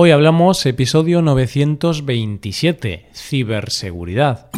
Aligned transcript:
Hoy 0.00 0.12
hablamos 0.12 0.64
episodio 0.64 1.22
927, 1.22 3.08
ciberseguridad. 3.12 4.48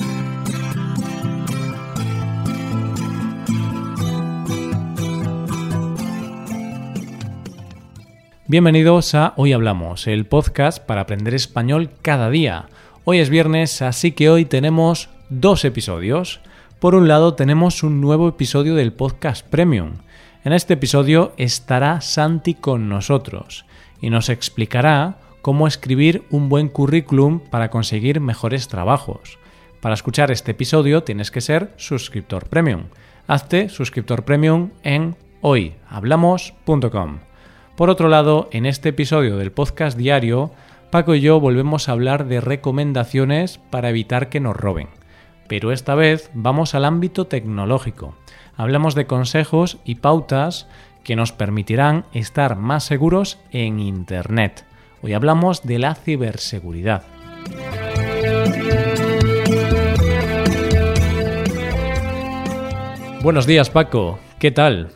Bienvenidos 8.46 9.14
a 9.14 9.32
Hoy 9.38 9.54
Hablamos, 9.54 10.06
el 10.06 10.26
podcast 10.26 10.79
para 10.84 11.00
aprender 11.00 11.33
español 11.33 11.88
cada 12.03 12.29
día. 12.29 12.67
Hoy 13.04 13.21
es 13.21 13.31
viernes, 13.31 13.81
así 13.81 14.13
que 14.13 14.29
hoy 14.29 14.45
tenemos 14.45 15.09
dos 15.31 15.65
episodios. 15.65 16.41
Por 16.80 16.95
un 16.95 17.09
lado 17.09 17.33
tenemos 17.33 17.83
un 17.83 18.02
nuevo 18.02 18.29
episodio 18.29 18.75
del 18.75 18.93
podcast 18.93 19.47
Premium. 19.48 19.93
En 20.45 20.52
este 20.52 20.75
episodio 20.75 21.33
estará 21.38 22.02
Santi 22.02 22.52
con 22.52 22.91
nosotros 22.91 23.65
y 24.02 24.11
nos 24.11 24.29
explicará 24.29 25.16
cómo 25.43 25.66
escribir 25.66 26.25
un 26.30 26.48
buen 26.48 26.69
currículum 26.69 27.41
para 27.41 27.71
conseguir 27.71 28.21
mejores 28.21 28.69
trabajos. 28.69 29.39
Para 29.81 29.95
escuchar 29.95 30.31
este 30.31 30.51
episodio 30.51 31.03
tienes 31.03 31.31
que 31.31 31.41
ser 31.41 31.73
suscriptor 31.77 32.48
premium. 32.48 32.85
Hazte 33.27 33.69
suscriptor 33.69 34.25
premium 34.25 34.71
en 34.83 35.17
hoyhablamos.com. 35.41 37.19
Por 37.77 37.89
otro 37.89 38.09
lado, 38.09 38.48
en 38.53 38.67
este 38.67 38.91
episodio 38.91 39.39
del 39.39 39.53
podcast 39.53 39.97
diario, 39.97 40.51
Paco 40.91 41.15
y 41.15 41.21
yo 41.21 41.41
volvemos 41.41 41.89
a 41.89 41.93
hablar 41.93 42.27
de 42.27 42.41
recomendaciones 42.41 43.59
para 43.70 43.91
evitar 43.91 44.29
que 44.29 44.41
nos 44.41 44.57
roben. 44.57 44.89
Pero 45.48 45.73
esta 45.73 45.95
vez 45.95 46.31
vamos 46.34 46.75
al 46.75 46.84
ámbito 46.84 47.27
tecnológico. 47.27 48.15
Hablamos 48.57 48.95
de 48.95 49.07
consejos 49.07 49.79
y 49.84 49.97
pautas 49.97 50.69
que 51.05 51.17
nos 51.17 51.33
permitirán 51.33 52.05
estar 52.12 52.57
más 52.57 52.84
seguros 52.84 53.39
en 53.51 53.81
Internet. 53.81 54.67
Hoy 55.03 55.15
hablamos 55.15 55.63
de 55.63 55.79
la 55.79 55.95
ciberseguridad. 55.95 57.05
Buenos 63.23 63.47
días 63.47 63.70
Paco, 63.70 64.19
¿qué 64.39 64.51
tal? 64.51 64.91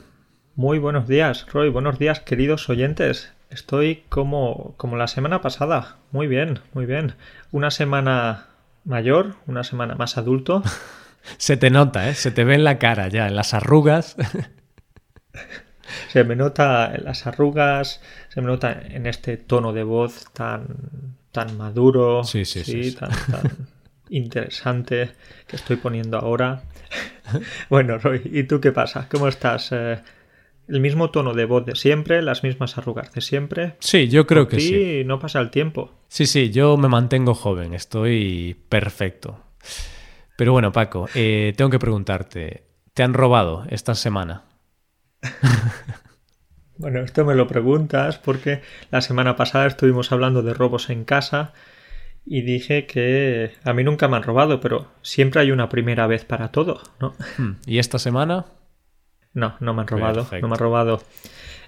Muy 0.56 0.78
buenos 0.78 1.08
días, 1.08 1.46
Roy. 1.50 1.70
Buenos 1.70 1.98
días, 1.98 2.20
queridos 2.20 2.68
oyentes. 2.68 3.32
Estoy 3.48 4.04
como, 4.10 4.74
como 4.76 4.96
la 4.96 5.06
semana 5.06 5.40
pasada. 5.40 5.96
Muy 6.10 6.26
bien, 6.26 6.60
muy 6.74 6.84
bien. 6.84 7.14
Una 7.50 7.70
semana 7.70 8.48
mayor, 8.84 9.36
una 9.46 9.64
semana 9.64 9.94
más 9.94 10.18
adulto. 10.18 10.62
se 11.38 11.56
te 11.56 11.70
nota, 11.70 12.10
¿eh? 12.10 12.14
Se 12.14 12.30
te 12.30 12.44
ve 12.44 12.54
en 12.54 12.64
la 12.64 12.78
cara 12.78 13.08
ya, 13.08 13.26
en 13.26 13.36
las 13.36 13.54
arrugas. 13.54 14.16
se 16.08 16.24
me 16.24 16.36
nota 16.36 16.94
en 16.94 17.04
las 17.04 17.26
arrugas, 17.26 18.00
se 18.28 18.40
me 18.40 18.46
nota 18.46 18.72
en 18.72 19.06
este 19.06 19.36
tono 19.36 19.72
de 19.72 19.84
voz 19.84 20.26
tan, 20.32 20.66
tan 21.32 21.56
maduro, 21.56 22.24
sí, 22.24 22.44
sí, 22.44 22.64
sí, 22.64 22.92
tan, 22.92 23.10
interesante 24.08 25.10
que 25.46 25.56
estoy 25.56 25.76
poniendo 25.76 26.18
ahora. 26.18 26.62
bueno, 27.70 27.98
Roy, 27.98 28.22
¿y 28.24 28.44
tú 28.44 28.60
qué 28.60 28.72
pasa? 28.72 29.08
¿Cómo 29.10 29.28
estás? 29.28 29.72
Eh, 29.72 29.98
¿El 30.68 30.80
mismo 30.80 31.10
tono 31.10 31.34
de 31.34 31.44
voz 31.44 31.66
de 31.66 31.76
siempre? 31.76 32.22
¿Las 32.22 32.42
mismas 32.42 32.78
arrugas 32.78 33.12
de 33.12 33.20
siempre? 33.20 33.76
Sí, 33.80 34.08
yo 34.08 34.26
creo 34.26 34.48
que 34.48 34.60
sí. 34.60 35.02
no 35.04 35.18
pasa 35.18 35.40
el 35.40 35.50
tiempo. 35.50 35.92
Sí, 36.08 36.26
sí, 36.26 36.50
yo 36.50 36.76
me 36.76 36.88
mantengo 36.88 37.34
joven, 37.34 37.74
estoy 37.74 38.56
perfecto. 38.68 39.40
Pero 40.36 40.52
bueno, 40.52 40.72
Paco, 40.72 41.08
eh, 41.14 41.52
tengo 41.56 41.70
que 41.70 41.78
preguntarte, 41.78 42.64
¿te 42.94 43.02
han 43.02 43.14
robado 43.14 43.64
esta 43.68 43.94
semana? 43.94 44.44
bueno, 46.78 47.00
esto 47.00 47.24
me 47.24 47.34
lo 47.34 47.46
preguntas 47.46 48.18
porque 48.18 48.62
la 48.90 49.00
semana 49.00 49.36
pasada 49.36 49.66
estuvimos 49.66 50.12
hablando 50.12 50.42
de 50.42 50.54
robos 50.54 50.90
en 50.90 51.04
casa 51.04 51.52
y 52.26 52.42
dije 52.42 52.86
que 52.86 53.52
a 53.64 53.72
mí 53.72 53.84
nunca 53.84 54.08
me 54.08 54.16
han 54.16 54.22
robado, 54.22 54.60
pero 54.60 54.88
siempre 55.02 55.42
hay 55.42 55.50
una 55.50 55.68
primera 55.68 56.06
vez 56.06 56.24
para 56.24 56.48
todo, 56.50 56.82
¿no? 57.00 57.14
Hmm, 57.36 57.56
¿Y 57.66 57.78
esta 57.78 57.98
semana? 57.98 58.46
No, 59.34 59.56
no 59.60 59.74
me 59.74 59.82
han 59.82 59.88
robado, 59.88 60.26
no 60.40 60.48
me 60.48 60.54
han 60.54 60.58
robado. 60.58 61.02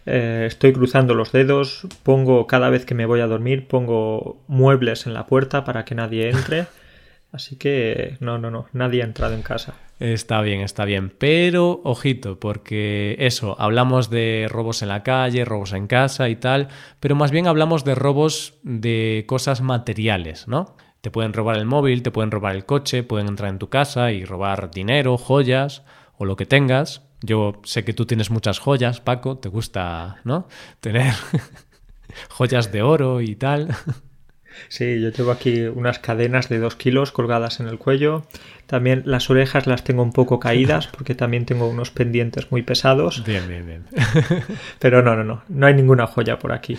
Eh, 0.06 0.44
estoy 0.46 0.72
cruzando 0.72 1.14
los 1.14 1.32
dedos, 1.32 1.86
pongo 2.04 2.46
cada 2.46 2.70
vez 2.70 2.86
que 2.86 2.94
me 2.94 3.06
voy 3.06 3.20
a 3.20 3.26
dormir, 3.26 3.66
pongo 3.66 4.44
muebles 4.46 5.06
en 5.06 5.14
la 5.14 5.26
puerta 5.26 5.64
para 5.64 5.84
que 5.84 5.94
nadie 5.94 6.30
entre. 6.30 6.66
Así 7.32 7.56
que 7.56 8.16
no, 8.20 8.38
no, 8.38 8.50
no, 8.50 8.68
nadie 8.72 9.02
ha 9.02 9.04
entrado 9.04 9.34
en 9.34 9.42
casa. 9.42 9.74
Está 9.98 10.42
bien, 10.42 10.60
está 10.60 10.84
bien. 10.84 11.10
Pero, 11.16 11.80
ojito, 11.84 12.38
porque 12.38 13.16
eso, 13.18 13.56
hablamos 13.58 14.10
de 14.10 14.46
robos 14.48 14.82
en 14.82 14.88
la 14.88 15.02
calle, 15.02 15.46
robos 15.46 15.72
en 15.72 15.86
casa 15.86 16.28
y 16.28 16.36
tal, 16.36 16.68
pero 17.00 17.14
más 17.14 17.30
bien 17.30 17.46
hablamos 17.46 17.82
de 17.84 17.94
robos 17.94 18.54
de 18.62 19.24
cosas 19.26 19.62
materiales, 19.62 20.48
¿no? 20.48 20.76
Te 21.00 21.10
pueden 21.10 21.32
robar 21.32 21.56
el 21.56 21.64
móvil, 21.64 22.02
te 22.02 22.10
pueden 22.10 22.30
robar 22.30 22.54
el 22.56 22.66
coche, 22.66 23.04
pueden 23.04 23.28
entrar 23.28 23.48
en 23.48 23.58
tu 23.58 23.70
casa 23.70 24.12
y 24.12 24.24
robar 24.24 24.70
dinero, 24.70 25.16
joyas 25.16 25.82
o 26.18 26.26
lo 26.26 26.36
que 26.36 26.44
tengas. 26.44 27.02
Yo 27.22 27.60
sé 27.64 27.84
que 27.84 27.94
tú 27.94 28.04
tienes 28.04 28.30
muchas 28.30 28.58
joyas, 28.58 29.00
Paco, 29.00 29.38
te 29.38 29.48
gusta, 29.48 30.16
¿no? 30.24 30.46
Tener 30.80 31.14
joyas 32.28 32.70
de 32.70 32.82
oro 32.82 33.22
y 33.22 33.34
tal. 33.36 33.74
Sí, 34.68 35.00
yo 35.00 35.12
tengo 35.12 35.30
aquí 35.30 35.62
unas 35.62 35.98
cadenas 35.98 36.48
de 36.48 36.58
dos 36.58 36.76
kilos 36.76 37.12
colgadas 37.12 37.60
en 37.60 37.68
el 37.68 37.78
cuello. 37.78 38.26
También 38.66 39.02
las 39.06 39.30
orejas 39.30 39.66
las 39.66 39.84
tengo 39.84 40.02
un 40.02 40.12
poco 40.12 40.40
caídas 40.40 40.86
porque 40.96 41.14
también 41.14 41.46
tengo 41.46 41.68
unos 41.68 41.90
pendientes 41.90 42.50
muy 42.50 42.62
pesados. 42.62 43.24
Bien, 43.24 43.48
bien, 43.48 43.66
bien. 43.66 43.84
Pero 44.78 45.02
no, 45.02 45.16
no, 45.16 45.24
no, 45.24 45.42
no 45.48 45.66
hay 45.66 45.74
ninguna 45.74 46.06
joya 46.06 46.38
por 46.38 46.52
aquí. 46.52 46.78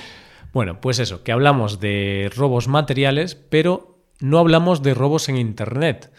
Bueno, 0.53 0.81
pues 0.81 0.99
eso, 0.99 1.23
que 1.23 1.31
hablamos 1.31 1.79
de 1.79 2.31
robos 2.35 2.67
materiales, 2.67 3.35
pero 3.35 3.99
no 4.19 4.39
hablamos 4.39 4.81
de 4.81 4.93
robos 4.93 5.29
en 5.29 5.37
Internet, 5.37 6.11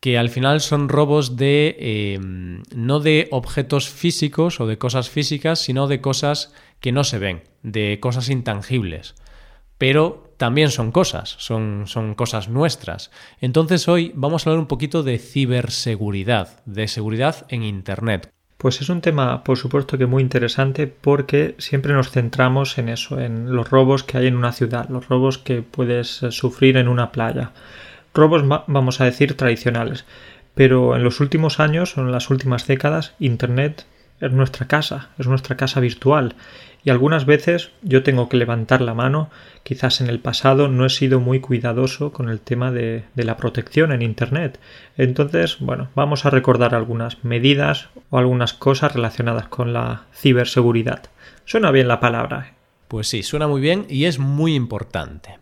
que 0.00 0.18
al 0.18 0.30
final 0.30 0.60
son 0.60 0.88
robos 0.88 1.36
de 1.36 1.76
eh, 1.78 2.18
no 2.74 3.00
de 3.00 3.28
objetos 3.32 3.88
físicos 3.88 4.60
o 4.60 4.66
de 4.66 4.78
cosas 4.78 5.10
físicas, 5.10 5.58
sino 5.58 5.88
de 5.88 6.00
cosas 6.00 6.54
que 6.80 6.92
no 6.92 7.04
se 7.04 7.18
ven, 7.18 7.42
de 7.62 7.98
cosas 8.00 8.30
intangibles. 8.30 9.14
Pero 9.78 10.25
también 10.36 10.70
son 10.70 10.92
cosas, 10.92 11.36
son, 11.38 11.84
son 11.86 12.14
cosas 12.14 12.48
nuestras. 12.48 13.10
Entonces 13.40 13.88
hoy 13.88 14.12
vamos 14.14 14.46
a 14.46 14.50
hablar 14.50 14.60
un 14.60 14.68
poquito 14.68 15.02
de 15.02 15.18
ciberseguridad, 15.18 16.60
de 16.66 16.88
seguridad 16.88 17.46
en 17.48 17.62
Internet. 17.62 18.30
Pues 18.58 18.80
es 18.80 18.88
un 18.88 19.02
tema, 19.02 19.44
por 19.44 19.58
supuesto, 19.58 19.98
que 19.98 20.06
muy 20.06 20.22
interesante 20.22 20.86
porque 20.86 21.54
siempre 21.58 21.92
nos 21.92 22.10
centramos 22.10 22.78
en 22.78 22.88
eso, 22.88 23.20
en 23.20 23.54
los 23.54 23.68
robos 23.68 24.02
que 24.02 24.16
hay 24.16 24.26
en 24.28 24.36
una 24.36 24.52
ciudad, 24.52 24.88
los 24.88 25.08
robos 25.08 25.36
que 25.38 25.60
puedes 25.62 26.22
eh, 26.22 26.32
sufrir 26.32 26.78
en 26.78 26.88
una 26.88 27.12
playa. 27.12 27.52
Robos, 28.14 28.42
vamos 28.66 29.00
a 29.00 29.04
decir, 29.04 29.36
tradicionales. 29.36 30.06
Pero 30.54 30.96
en 30.96 31.04
los 31.04 31.20
últimos 31.20 31.60
años 31.60 31.98
en 31.98 32.10
las 32.10 32.30
últimas 32.30 32.66
décadas, 32.66 33.12
Internet 33.18 33.84
es 34.20 34.32
nuestra 34.32 34.66
casa, 34.66 35.10
es 35.18 35.26
nuestra 35.26 35.58
casa 35.58 35.80
virtual 35.80 36.34
y 36.86 36.90
algunas 36.90 37.26
veces 37.26 37.72
yo 37.82 38.04
tengo 38.04 38.28
que 38.28 38.36
levantar 38.36 38.80
la 38.80 38.94
mano. 38.94 39.28
Quizás 39.64 40.00
en 40.00 40.06
el 40.06 40.20
pasado 40.20 40.68
no 40.68 40.86
he 40.86 40.88
sido 40.88 41.18
muy 41.18 41.40
cuidadoso 41.40 42.12
con 42.12 42.28
el 42.28 42.38
tema 42.38 42.70
de, 42.70 43.02
la 43.16 43.36
protección 43.36 43.90
en 43.90 44.02
Internet. 44.02 44.60
Entonces, 44.96 45.56
bueno, 45.58 45.88
vamos 45.96 46.24
a 46.24 46.30
recordar 46.30 46.76
algunas 46.76 47.24
medidas 47.24 47.88
o 48.10 48.18
algunas 48.18 48.52
cosas 48.52 48.94
relacionadas 48.94 49.48
con 49.48 49.72
la 49.72 50.04
ciberseguridad. 50.14 51.10
Suena 51.44 51.72
bien 51.72 51.88
la 51.88 51.98
palabra. 51.98 52.54
Pues 52.86 53.08
sí, 53.08 53.24
suena 53.24 53.48
muy 53.48 53.60
bien 53.60 53.86
y 53.88 54.04
es 54.04 54.20
muy 54.20 54.54
importante. 54.54 55.40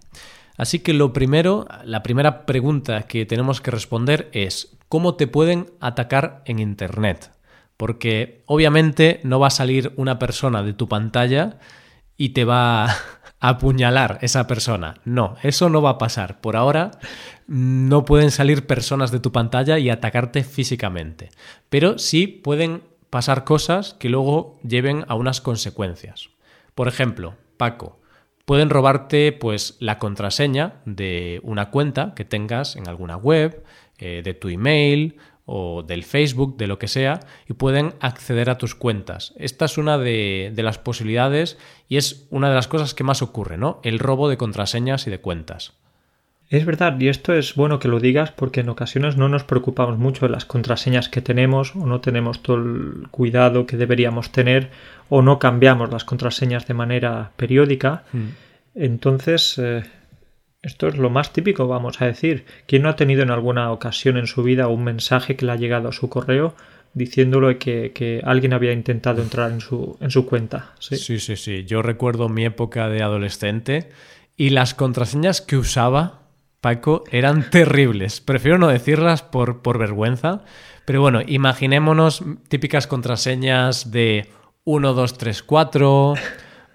Así 0.57 0.79
que 0.79 0.95
lo 0.95 1.13
primero, 1.13 1.69
la 1.85 2.03
primera 2.03 2.47
pregunta 2.47 3.03
que 3.03 3.27
tenemos 3.27 3.61
que 3.61 3.71
responder 3.71 4.31
es 4.33 4.79
¿cómo 4.89 5.17
te 5.17 5.27
pueden 5.27 5.67
atacar 5.79 6.43
en 6.47 6.59
Internet? 6.59 7.34
Porque 7.77 8.43
obviamente 8.47 9.21
no 9.25 9.41
va 9.41 9.49
a 9.49 9.51
salir 9.51 9.93
una 9.97 10.19
persona 10.19 10.63
de 10.63 10.73
tu 10.73 10.89
pantalla 10.89 11.59
y 12.17 12.31
te 12.31 12.45
va 12.45 12.87
a 12.87 12.97
apuñalar 13.41 14.19
esa 14.23 14.47
persona. 14.47 15.01
No, 15.05 15.37
eso 15.43 15.69
no 15.69 15.83
va 15.83 15.91
a 15.91 15.99
pasar. 15.99 16.41
Por 16.41 16.57
ahora 16.57 16.93
no 17.47 18.05
pueden 18.05 18.31
salir 18.31 18.67
personas 18.67 19.11
de 19.11 19.21
tu 19.21 19.33
pantalla 19.33 19.79
y 19.79 19.91
atacarte 19.91 20.45
físicamente. 20.45 21.31
Pero 21.69 21.99
sí 21.99 22.27
pueden 22.27 22.83
pasar 23.11 23.45
cosas 23.45 23.95
que 23.95 24.09
luego 24.09 24.59
lleven 24.63 25.05
a 25.09 25.15
unas 25.15 25.41
consecuencias. 25.41 26.31
Por 26.75 26.89
ejemplo, 26.89 27.35
Paco, 27.57 28.01
pueden 28.45 28.71
robarte 28.71 29.33
pues 29.33 29.77
la 29.81 29.99
contraseña 29.99 30.81
de 30.85 31.41
una 31.45 31.71
cuenta 31.71 32.15
que 32.15 32.25
tengas 32.25 32.77
en 32.77 32.89
alguna 32.89 33.17
web, 33.17 33.63
eh, 33.99 34.23
de 34.25 34.35
tu 34.35 34.49
email 34.49 35.17
o 35.47 35.83
del 35.83 36.05
Facebook, 36.05 36.57
de 36.57 36.67
lo 36.67 36.79
que 36.79 36.89
sea, 36.89 37.21
y 37.49 37.53
pueden 37.53 37.95
acceder 38.01 38.49
a 38.49 38.59
tus 38.59 38.75
cuentas. 38.75 39.35
Esta 39.37 39.67
es 39.67 39.77
una 39.77 39.99
de, 39.99 40.53
las 40.57 40.79
posibilidades 40.79 41.59
y 41.89 41.97
es 41.97 42.27
una 42.31 42.49
de 42.49 42.55
las 42.55 42.69
cosas 42.69 42.95
que 42.95 43.05
más 43.05 43.23
ocurre, 43.23 43.59
¿no? 43.59 43.81
El 43.83 43.99
robo 43.99 44.29
de 44.29 44.39
contraseñas 44.39 45.07
y 45.07 45.11
de 45.11 45.21
cuentas. 45.21 45.75
Es 46.51 46.67
verdad, 46.67 46.99
y 47.01 47.09
esto 47.09 47.33
es 47.35 47.55
bueno 47.55 47.79
que 47.79 47.89
lo 47.89 48.01
digas 48.01 48.31
porque 48.31 48.61
en 48.61 48.69
ocasiones 48.69 49.17
no 49.17 49.29
nos 49.29 49.45
preocupamos 49.45 49.99
mucho 49.99 50.27
de 50.27 50.33
las 50.33 50.45
contraseñas 50.45 51.09
que 51.09 51.21
tenemos 51.21 51.75
o 51.75 51.87
no 51.87 52.01
tenemos 52.01 52.43
todo 52.43 52.57
el 52.57 53.09
cuidado 53.11 53.67
que 53.67 53.77
deberíamos 53.77 54.31
tener 54.31 54.71
o 55.09 55.23
no 55.23 55.39
cambiamos 55.39 55.91
las 55.91 56.05
contraseñas 56.05 56.67
de 56.67 56.75
manera 56.75 57.33
periódica. 57.37 58.05
Mm. 58.13 58.29
Entonces, 58.77 59.59
eh, 59.59 59.85
esto 60.65 60.89
es 60.89 60.97
lo 60.97 61.11
más 61.11 61.33
típico, 61.33 61.69
vamos 61.69 62.01
a 62.01 62.07
decir. 62.07 62.47
¿Quién 62.67 62.83
no 62.83 62.89
ha 62.89 62.97
tenido 62.97 63.23
en 63.23 63.31
alguna 63.31 63.71
ocasión 63.71 64.17
en 64.17 64.27
su 64.27 64.43
vida 64.43 64.69
un 64.69 64.83
mensaje 64.83 65.37
que 65.37 65.45
le 65.45 65.53
ha 65.53 65.57
llegado 65.57 65.89
a 65.89 65.93
su 65.93 66.09
correo 66.09 66.55
diciéndolo 66.95 67.59
que, 67.59 67.93
que 67.93 68.23
alguien 68.25 68.55
había 68.55 68.73
intentado 68.73 69.21
entrar 69.21 69.51
en 69.51 69.61
su, 69.61 69.99
en 70.01 70.11
su 70.11 70.27
cuenta? 70.27 70.73
¿sí? 70.79 70.97
sí, 70.97 71.19
sí, 71.21 71.37
sí. 71.37 71.65
Yo 71.65 71.83
recuerdo 71.83 72.29
mi 72.29 72.45
época 72.47 72.89
de 72.89 73.03
adolescente 73.03 73.91
y 74.37 74.51
las 74.51 74.75
contraseñas 74.75 75.43
que 75.43 75.59
usaba 75.59 76.23
Paco 76.63 77.05
eran 77.11 77.51
terribles. 77.51 78.23
Prefiero 78.23 78.57
no 78.57 78.69
decirlas 78.69 79.23
por, 79.23 79.61
por 79.61 79.77
vergüenza, 79.77 80.45
pero 80.87 81.03
bueno, 81.03 81.21
imaginémonos 81.27 82.25
típicas 82.49 82.87
contraseñas 82.87 83.91
de 83.91 84.31
1, 84.65 84.95
2, 84.95 85.19
3, 85.19 85.43
4, 85.43 86.15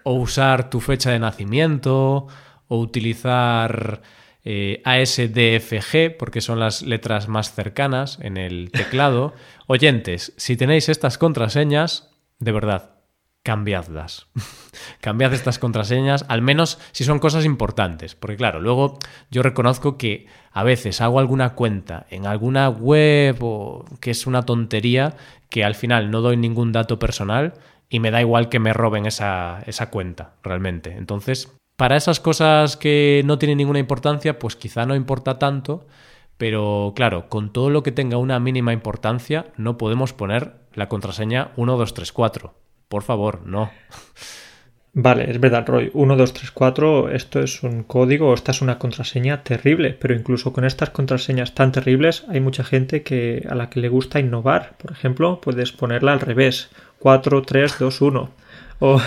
o 0.04 0.14
usar 0.14 0.70
tu 0.70 0.80
fecha 0.80 1.10
de 1.10 1.18
nacimiento, 1.18 2.28
o 2.70 2.80
utilizar 2.80 4.02
eh, 4.46 4.82
ASDFG, 4.86 6.18
porque 6.18 6.40
son 6.40 6.62
las 6.62 6.82
letras 6.82 7.28
más 7.28 7.54
cercanas 7.54 8.18
en 8.22 8.38
el 8.38 8.72
teclado. 8.72 9.34
Oyentes, 9.68 10.34
si 10.38 10.56
tenéis 10.56 10.88
estas 10.88 11.18
contraseñas, 11.18 12.10
de 12.40 12.54
verdad, 12.54 13.00
cambiadlas. 13.44 14.28
Cambiad 15.02 15.34
estas 15.34 15.60
contraseñas, 15.60 16.26
al 16.30 16.42
menos 16.42 16.80
si 16.92 17.04
son 17.04 17.20
cosas 17.20 17.46
importantes. 17.46 18.16
Porque 18.16 18.38
claro, 18.38 18.60
luego 18.62 18.98
yo 19.32 19.44
reconozco 19.44 19.98
que 19.98 20.28
a 20.52 20.64
veces 20.64 21.02
hago 21.02 21.20
alguna 21.20 21.56
cuenta 21.56 22.06
en 22.10 22.26
alguna 22.26 22.70
web 22.70 23.38
o 23.42 23.86
que 24.00 24.12
es 24.12 24.28
una 24.28 24.44
tontería 24.44 25.16
que 25.50 25.64
al 25.64 25.76
final 25.76 26.12
no 26.12 26.22
doy 26.22 26.38
ningún 26.38 26.72
dato 26.72 27.00
personal 27.00 27.54
y 27.90 28.00
me 28.00 28.12
da 28.12 28.22
igual 28.22 28.50
que 28.50 28.60
me 28.60 28.74
roben 28.74 29.06
esa, 29.06 29.64
esa 29.66 29.90
cuenta, 29.90 30.34
realmente. 30.44 30.92
Entonces, 30.92 31.52
para 31.80 31.96
esas 31.96 32.20
cosas 32.20 32.76
que 32.76 33.22
no 33.24 33.40
tienen 33.40 33.58
ninguna 33.58 33.80
importancia, 33.80 34.38
pues 34.38 34.58
quizá 34.58 34.86
no 34.86 34.96
importa 34.96 35.40
tanto, 35.40 35.88
pero 36.38 36.92
claro, 36.94 37.30
con 37.30 37.54
todo 37.54 37.70
lo 37.70 37.84
que 37.84 37.94
tenga 37.94 38.18
una 38.18 38.38
mínima 38.38 38.74
importancia, 38.74 39.46
no 39.56 39.78
podemos 39.78 40.12
poner 40.12 40.56
la 40.74 40.90
contraseña 40.90 41.52
1234. 41.56 42.54
Por 42.90 43.04
favor, 43.04 43.46
no. 43.46 43.72
Vale, 44.92 45.32
es 45.32 45.40
verdad, 45.40 45.66
Roy. 45.66 45.90
1, 45.94 46.18
2, 46.18 46.34
3, 46.34 46.52
4, 46.52 47.12
esto 47.12 47.40
es 47.40 47.64
un 47.64 47.84
código, 47.84 48.34
esta 48.34 48.52
es 48.52 48.62
una 48.62 48.78
contraseña 48.78 49.44
terrible, 49.44 49.94
pero 49.94 50.14
incluso 50.14 50.52
con 50.52 50.66
estas 50.66 50.90
contraseñas 50.90 51.56
tan 51.56 51.72
terribles 51.72 52.26
hay 52.28 52.42
mucha 52.42 52.66
gente 52.66 53.04
que, 53.04 53.48
a 53.50 53.56
la 53.56 53.70
que 53.70 53.80
le 53.80 53.88
gusta 53.88 54.20
innovar. 54.20 54.76
Por 54.80 54.92
ejemplo, 54.92 55.40
puedes 55.40 55.72
ponerla 55.72 56.12
al 56.12 56.20
revés, 56.20 56.72
4, 57.00 57.42
3, 57.42 57.76
2, 57.80 58.02
1. 58.02 58.30
O, 58.80 59.02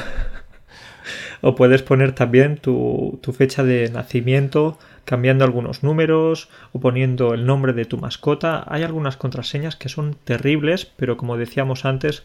o 1.43 1.55
puedes 1.55 1.83
poner 1.83 2.15
también 2.15 2.57
tu, 2.57 3.21
fecha 3.37 3.65
de 3.65 3.91
nacimiento, 3.91 4.79
cambiando 5.05 5.45
algunos 5.45 5.83
números 5.83 6.49
o 6.73 6.81
poniendo 6.81 7.35
el 7.35 7.45
nombre 7.45 7.73
de 7.73 7.85
tu 7.85 7.99
mascota. 7.99 8.65
Hay 8.69 8.85
algunas 8.85 9.17
contraseñas 9.17 9.77
que 9.77 9.89
son 9.89 10.15
terribles, 10.25 10.87
pero 10.87 11.17
como 11.17 11.37
decíamos 11.37 11.85
antes, 11.85 12.23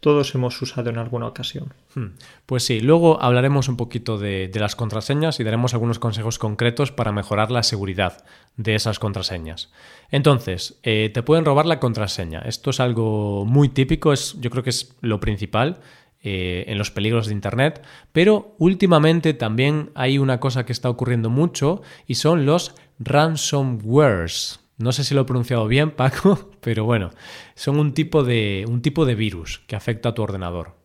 todos 0.00 0.34
hemos 0.34 0.60
usado 0.60 0.90
en 0.90 0.98
alguna 0.98 1.26
ocasión. 1.26 1.72
Hmm. 1.94 2.16
Pues 2.46 2.64
sí, 2.64 2.80
luego 2.80 3.22
hablaremos 3.22 3.68
un 3.68 3.76
poquito 3.76 4.18
de, 4.18 4.50
las 4.54 4.76
contraseñas 4.76 5.40
y 5.40 5.44
daremos 5.44 5.72
algunos 5.72 5.98
consejos 5.98 6.38
concretos 6.38 6.90
para 6.90 7.12
mejorar 7.12 7.50
la 7.50 7.62
seguridad 7.62 8.24
de 8.56 8.74
esas 8.74 8.98
contraseñas. 8.98 9.70
Entonces, 10.10 10.78
eh, 10.82 11.10
te 11.12 11.22
pueden 11.22 11.44
robar 11.44 11.66
la 11.66 11.80
contraseña. 11.80 12.40
Esto 12.40 12.70
es 12.70 12.80
algo 12.80 13.44
muy 13.46 13.68
típico, 13.68 14.12
es, 14.12 14.38
yo 14.40 14.50
creo 14.50 14.62
que 14.62 14.70
es 14.70 14.96
lo 15.00 15.20
principal. 15.20 15.80
Eh, 16.22 16.64
en 16.66 16.76
los 16.76 16.90
peligros 16.90 17.28
de 17.28 17.32
Internet, 17.32 17.82
pero 18.12 18.54
últimamente 18.58 19.32
también 19.32 19.90
hay 19.94 20.18
una 20.18 20.38
cosa 20.38 20.66
que 20.66 20.72
está 20.72 20.90
ocurriendo 20.90 21.30
mucho 21.30 21.80
y 22.06 22.16
son 22.16 22.44
los 22.44 22.74
ransomwares. 22.98 24.60
No 24.76 24.92
sé 24.92 25.02
si 25.02 25.14
lo 25.14 25.22
he 25.22 25.24
pronunciado 25.24 25.66
bien, 25.66 25.90
Paco, 25.96 26.50
pero 26.60 26.84
bueno, 26.84 27.08
son 27.54 27.78
un 27.78 27.94
tipo 27.94 28.22
de, 28.22 28.66
un 28.68 28.82
tipo 28.82 29.06
de 29.06 29.14
virus 29.14 29.62
que 29.66 29.76
afecta 29.76 30.10
a 30.10 30.14
tu 30.14 30.20
ordenador. 30.22 30.76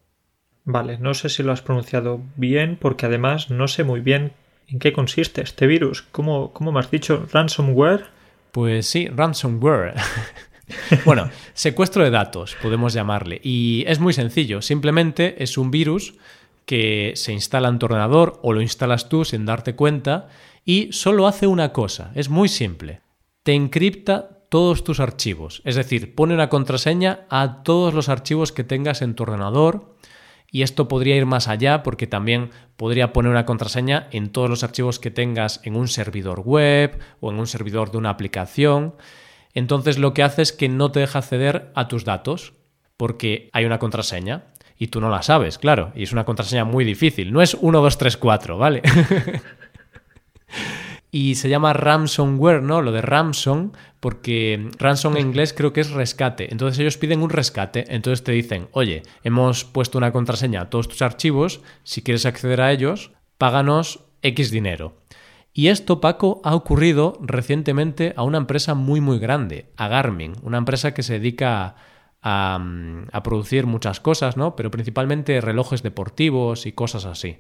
Vale, 0.64 1.00
no 1.00 1.14
sé 1.14 1.28
si 1.28 1.44
lo 1.44 1.52
has 1.52 1.62
pronunciado 1.62 2.22
bien 2.38 2.78
porque 2.80 3.06
además 3.06 3.52
no 3.52 3.68
sé 3.68 3.84
muy 3.84 4.00
bien 4.00 4.32
en 4.70 4.80
qué 4.80 4.94
consiste 4.94 5.42
este 5.42 5.68
virus. 5.68 6.02
¿Cómo, 6.02 6.54
cómo 6.54 6.72
me 6.72 6.80
has 6.80 6.90
dicho? 6.90 7.28
¿Ransomware? 7.34 8.06
Pues 8.54 8.88
sí, 8.88 9.10
ransomware. 9.10 9.96
bueno, 11.06 11.30
secuestro 11.54 12.04
de 12.04 12.10
datos, 12.10 12.56
podemos 12.62 12.94
llamarle. 12.94 13.40
Y 13.44 13.84
es 13.88 14.00
muy 14.00 14.14
sencillo, 14.14 14.62
simplemente 14.62 15.44
es 15.44 15.58
un 15.58 15.72
virus 15.72 16.16
que 16.66 17.14
se 17.16 17.32
instala 17.34 17.70
en 17.70 17.80
tu 17.80 17.86
ordenador 17.86 18.40
o 18.42 18.54
lo 18.54 18.62
instalas 18.62 19.10
tú 19.10 19.24
sin 19.26 19.46
darte 19.46 19.76
cuenta 19.76 20.30
y 20.66 20.90
solo 20.92 21.28
hace 21.28 21.48
una 21.48 21.72
cosa, 21.74 22.12
es 22.16 22.30
muy 22.30 22.50
simple 22.50 23.02
te 23.46 23.54
encripta 23.54 24.40
todos 24.50 24.84
tus 24.84 25.00
archivos. 25.00 25.62
Es 25.66 25.76
decir, 25.76 26.16
pone 26.16 26.34
una 26.34 26.50
contraseña 26.50 27.28
a 27.30 27.62
todos 27.62 27.94
los 27.94 28.10
archivos 28.10 28.52
que 28.52 28.64
tengas 28.64 29.04
en 29.04 29.14
tu 29.14 29.22
ordenador. 29.22 29.96
Y 30.50 30.64
esto 30.64 30.88
podría 30.88 31.16
ir 31.16 31.28
más 31.28 31.48
allá 31.48 31.84
porque 31.84 32.08
también 32.08 32.50
podría 32.76 33.14
poner 33.14 33.32
una 33.32 33.46
contraseña 33.46 34.08
en 34.12 34.32
todos 34.32 34.50
los 34.50 34.64
archivos 34.64 34.98
que 34.98 35.12
tengas 35.12 35.62
en 35.64 35.76
un 35.76 35.88
servidor 35.88 36.40
web 36.40 36.98
o 37.20 37.30
en 37.30 37.38
un 37.38 37.46
servidor 37.46 37.92
de 37.92 38.00
una 38.00 38.10
aplicación. 38.10 38.96
Entonces 39.56 39.98
lo 39.98 40.14
que 40.14 40.22
hace 40.22 40.44
es 40.44 40.54
que 40.54 40.70
no 40.70 40.92
te 40.92 41.00
deja 41.00 41.20
acceder 41.20 41.72
a 41.74 41.88
tus 41.88 42.06
datos 42.06 42.54
porque 42.98 43.50
hay 43.54 43.66
una 43.66 43.80
contraseña 43.80 44.46
y 44.78 44.88
tú 44.88 45.02
no 45.02 45.10
la 45.10 45.24
sabes, 45.24 45.58
claro. 45.58 45.92
Y 45.96 46.04
es 46.04 46.12
una 46.12 46.26
contraseña 46.26 46.66
muy 46.66 46.86
difícil. 46.86 47.32
No 47.32 47.42
es 47.42 47.58
1, 47.60 47.82
2, 47.82 47.98
3, 47.98 48.18
4, 48.18 48.58
¿vale? 48.58 48.82
y 51.12 51.36
se 51.36 51.48
llama 51.48 51.72
ransomware, 51.72 52.62
¿no? 52.62 52.82
Lo 52.82 52.92
de 52.92 53.02
ransom, 53.02 53.72
porque 54.02 54.70
ransom 54.78 55.16
en 55.16 55.28
inglés 55.28 55.54
creo 55.54 55.72
que 55.72 55.82
es 55.82 55.92
rescate. 55.92 56.52
Entonces 56.52 56.78
ellos 56.80 56.98
piden 56.98 57.22
un 57.22 57.30
rescate, 57.30 57.86
entonces 57.88 58.24
te 58.24 58.34
dicen, 58.34 58.68
oye, 58.74 59.04
hemos 59.24 59.64
puesto 59.64 59.98
una 59.98 60.12
contraseña 60.12 60.62
a 60.62 60.70
todos 60.70 60.90
tus 60.90 61.02
archivos, 61.02 61.62
si 61.84 62.02
quieres 62.02 62.26
acceder 62.26 62.60
a 62.60 62.74
ellos, 62.74 63.12
páganos 63.38 64.02
X 64.22 64.52
dinero. 64.52 65.05
Y 65.58 65.70
esto, 65.70 66.02
Paco, 66.02 66.42
ha 66.44 66.54
ocurrido 66.54 67.18
recientemente 67.22 68.14
a 68.18 68.24
una 68.24 68.38
empresa 68.38 68.76
muy 68.76 69.00
muy 69.00 69.20
grande, 69.20 69.72
a 69.78 69.88
Garmin, 69.88 70.34
una 70.44 70.58
empresa 70.58 70.94
que 70.94 71.02
se 71.02 71.14
dedica 71.14 71.78
a, 72.22 72.60
a 73.12 73.24
producir 73.24 73.66
muchas 73.66 74.02
cosas, 74.02 74.36
¿no? 74.36 74.58
Pero 74.58 74.70
principalmente 74.70 75.40
relojes 75.40 75.82
deportivos 75.82 76.66
y 76.66 76.74
cosas 76.74 77.06
así. 77.06 77.40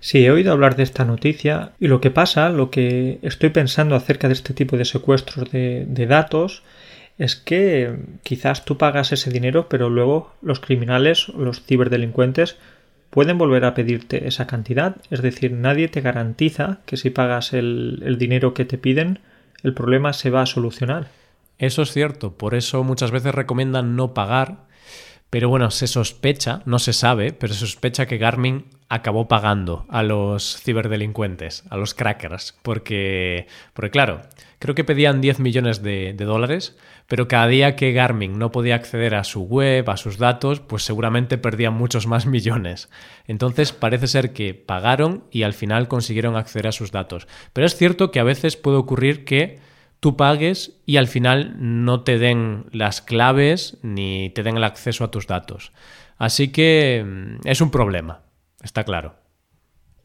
Sí, 0.00 0.24
he 0.24 0.30
oído 0.30 0.52
hablar 0.52 0.76
de 0.76 0.82
esta 0.82 1.04
noticia 1.04 1.72
y 1.80 1.88
lo 1.88 2.00
que 2.00 2.10
pasa, 2.10 2.48
lo 2.50 2.70
que 2.70 3.18
estoy 3.22 3.50
pensando 3.50 3.96
acerca 3.96 4.28
de 4.28 4.34
este 4.34 4.54
tipo 4.54 4.76
de 4.76 4.84
secuestros 4.84 5.50
de, 5.50 6.06
datos, 6.08 6.62
es 7.18 7.34
que 7.36 7.96
quizás 8.22 8.64
tú 8.64 8.78
pagas 8.78 9.12
ese 9.12 9.30
dinero, 9.30 9.68
pero 9.68 9.88
luego 9.88 10.32
los 10.42 10.60
criminales, 10.60 11.28
los 11.30 11.62
ciberdelincuentes, 11.64 12.56
pueden 13.16 13.38
volver 13.38 13.64
a 13.64 13.72
pedirte 13.72 14.28
esa 14.28 14.46
cantidad. 14.46 14.96
Es 15.10 15.22
decir, 15.22 15.50
nadie 15.52 15.88
te 15.88 16.02
garantiza 16.02 16.80
que 16.84 16.98
si 16.98 17.08
pagas 17.08 17.54
el, 17.54 18.16
dinero 18.18 18.52
que 18.52 18.66
te 18.66 18.76
piden, 18.76 19.20
el 19.62 19.72
problema 19.72 20.12
se 20.12 20.28
va 20.28 20.42
a 20.42 20.46
solucionar. 20.46 21.08
Eso 21.56 21.80
es 21.80 21.92
cierto, 21.92 22.36
por 22.36 22.54
eso 22.54 22.84
muchas 22.84 23.12
veces 23.12 23.34
recomiendan 23.34 23.96
no 23.96 24.12
pagar 24.12 24.66
pero 25.30 25.48
bueno, 25.48 25.70
se 25.70 25.86
sospecha, 25.86 26.62
no 26.66 26.78
se 26.78 26.92
sabe, 26.92 27.32
pero 27.32 27.52
se 27.52 27.60
sospecha 27.60 28.06
que 28.06 28.16
Garmin 28.16 28.66
acabó 28.88 29.26
pagando 29.26 29.84
a 29.88 30.02
los 30.02 30.60
ciberdelincuentes, 30.62 31.64
a 31.70 31.76
los 31.76 31.94
crackers, 31.94 32.56
porque, 32.62 33.46
porque 33.74 33.90
claro, 33.90 34.22
creo 34.58 34.74
que 34.74 34.84
pedían 34.84 35.20
10 35.20 35.40
millones 35.40 35.82
de, 35.82 36.14
dólares, 36.14 36.76
pero 37.08 37.28
cada 37.28 37.48
día 37.48 37.76
que 37.76 37.92
Garmin 37.92 38.38
no 38.38 38.52
podía 38.52 38.76
acceder 38.76 39.14
a 39.14 39.24
su 39.24 39.42
web, 39.42 39.88
a 39.90 39.96
sus 39.96 40.18
datos, 40.18 40.60
pues 40.60 40.84
seguramente 40.84 41.38
perdían 41.38 41.74
muchos 41.74 42.06
más 42.06 42.26
millones. 42.26 42.88
Entonces 43.26 43.72
parece 43.72 44.06
ser 44.06 44.32
que 44.32 44.54
pagaron 44.54 45.24
y 45.30 45.42
al 45.42 45.52
final 45.52 45.88
consiguieron 45.88 46.36
acceder 46.36 46.68
a 46.68 46.72
sus 46.72 46.92
datos. 46.92 47.26
Pero 47.52 47.66
es 47.66 47.76
cierto 47.76 48.10
que 48.10 48.20
a 48.20 48.24
veces 48.24 48.56
puede 48.56 48.76
ocurrir 48.76 49.24
que 49.24 49.58
tú 49.98 50.16
pagues 50.16 50.76
y 50.86 50.98
al 50.98 51.08
final 51.08 51.56
no 51.58 52.02
te 52.02 52.18
den 52.18 52.66
las 52.70 53.00
claves 53.00 53.78
ni 53.82 54.30
te 54.30 54.42
den 54.42 54.56
el 54.56 54.64
acceso 54.64 55.02
a 55.02 55.10
tus 55.10 55.26
datos. 55.26 55.72
Así 56.18 56.48
que 56.48 57.04
mm, 57.04 57.46
es 57.46 57.60
un 57.60 57.70
problema, 57.70 58.20
está 58.66 58.84
claro. 58.84 59.14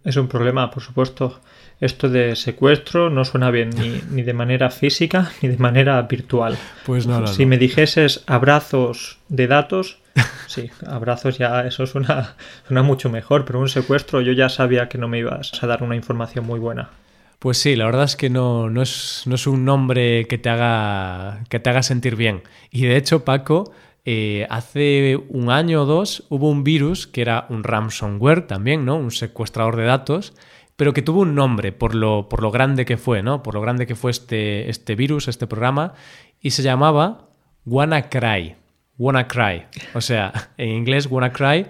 Es 0.04 0.16
un 0.16 0.28
problema, 0.28 0.72
por 0.72 0.82
supuesto. 0.82 1.42
Esto 1.80 2.10
de 2.10 2.36
secuestro 2.36 3.10
no 3.10 3.26
suena 3.26 3.52
bien 3.52 3.72
ni, 4.12 4.22
de 4.24 4.34
manera 4.34 4.70
física 4.70 5.32
ni 5.42 5.50
de 5.50 5.58
manera 5.58 6.02
virtual. 6.04 6.58
Pues 6.86 7.06
no, 7.06 7.22
no 7.22 7.28
Si 7.28 7.46
me 7.46 7.58
dijeses 7.58 8.24
abrazos 8.28 9.20
de 9.30 9.48
datos, 9.48 10.00
sí, 10.48 10.72
abrazos 10.88 11.38
ya, 11.38 11.62
eso 11.62 11.86
suena, 11.86 12.36
suena 12.68 12.84
mucho 12.84 13.10
mejor, 13.10 13.46
pero 13.46 13.60
un 13.60 13.70
secuestro 13.70 14.22
yo 14.22 14.32
ya 14.32 14.50
sabía 14.50 14.90
que 14.90 14.98
no 14.98 15.08
me 15.08 15.20
ibas 15.20 15.52
a 15.62 15.68
dar 15.68 15.84
una 15.84 15.96
información 15.96 16.46
muy 16.46 16.60
buena. 16.60 16.90
Pues 17.38 17.58
sí, 17.58 17.76
la 17.76 17.86
verdad 17.86 18.04
es 18.04 18.16
que 18.16 18.30
no, 18.30 18.70
no, 18.70 18.84
es, 18.84 19.24
no 19.26 19.34
es 19.34 19.48
un 19.48 19.66
nombre 19.66 20.28
que 20.28 20.38
te, 20.38 20.50
haga, 20.50 21.44
que 21.50 21.60
te 21.60 21.72
haga 21.72 21.82
sentir 21.82 22.16
bien. 22.16 22.44
Y 22.70 22.86
de 22.86 22.98
hecho, 22.98 23.26
Paco, 23.26 23.72
eh, 24.04 24.48
hace 24.50 25.16
un 25.30 25.52
año 25.52 25.84
o 25.84 25.86
dos 25.86 26.26
hubo 26.30 26.50
un 26.50 26.64
virus 26.64 27.06
que 27.06 27.22
era 27.22 27.46
un 27.50 27.64
ransomware 27.64 28.48
también, 28.48 28.86
¿no? 28.86 28.96
Un 28.96 29.12
secuestrador 29.12 29.76
de 29.76 29.84
datos, 29.84 30.34
pero 30.76 30.94
que 30.94 31.04
tuvo 31.04 31.22
un 31.22 31.36
nombre 31.36 31.72
por 31.72 31.94
lo, 31.94 32.28
por 32.28 32.42
lo 32.42 32.50
grande 32.50 32.86
que 32.86 32.98
fue, 32.98 33.22
¿no? 33.22 33.44
Por 33.44 33.54
lo 33.54 33.62
grande 33.62 33.86
que 33.86 33.96
fue 33.96 34.10
este, 34.10 34.70
este 34.70 34.96
virus, 34.96 35.28
este 35.28 35.46
programa, 35.46 35.94
y 36.40 36.52
se 36.52 36.64
llamaba 36.64 37.30
WannaCry. 37.66 38.56
WannaCry. 38.98 39.66
O 39.94 40.02
sea, 40.02 40.52
en 40.58 40.70
inglés 40.70 41.08
WannaCry, 41.08 41.68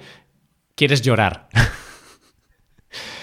quieres 0.76 1.02
llorar. 1.02 1.50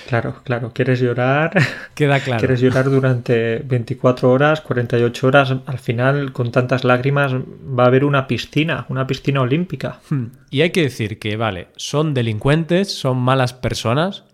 Claro, 0.08 0.36
claro, 0.42 0.72
quieres 0.72 1.00
llorar. 1.00 1.52
Queda 1.94 2.18
claro. 2.20 2.38
Quieres 2.38 2.62
llorar 2.62 2.88
durante 2.88 3.58
24 3.58 4.30
horas, 4.30 4.62
48 4.62 5.26
horas. 5.26 5.54
Al 5.66 5.78
final, 5.78 6.32
con 6.32 6.50
tantas 6.50 6.82
lágrimas, 6.82 7.34
va 7.34 7.84
a 7.84 7.88
haber 7.88 8.06
una 8.06 8.26
piscina, 8.26 8.86
una 8.88 9.06
piscina 9.06 9.42
olímpica. 9.42 10.00
Hmm. 10.08 10.28
Y 10.48 10.62
hay 10.62 10.70
que 10.70 10.80
decir 10.80 11.18
que, 11.18 11.36
vale, 11.36 11.68
son 11.76 12.14
delincuentes, 12.14 12.90
son 12.90 13.18
malas 13.18 13.52
personas, 13.52 14.24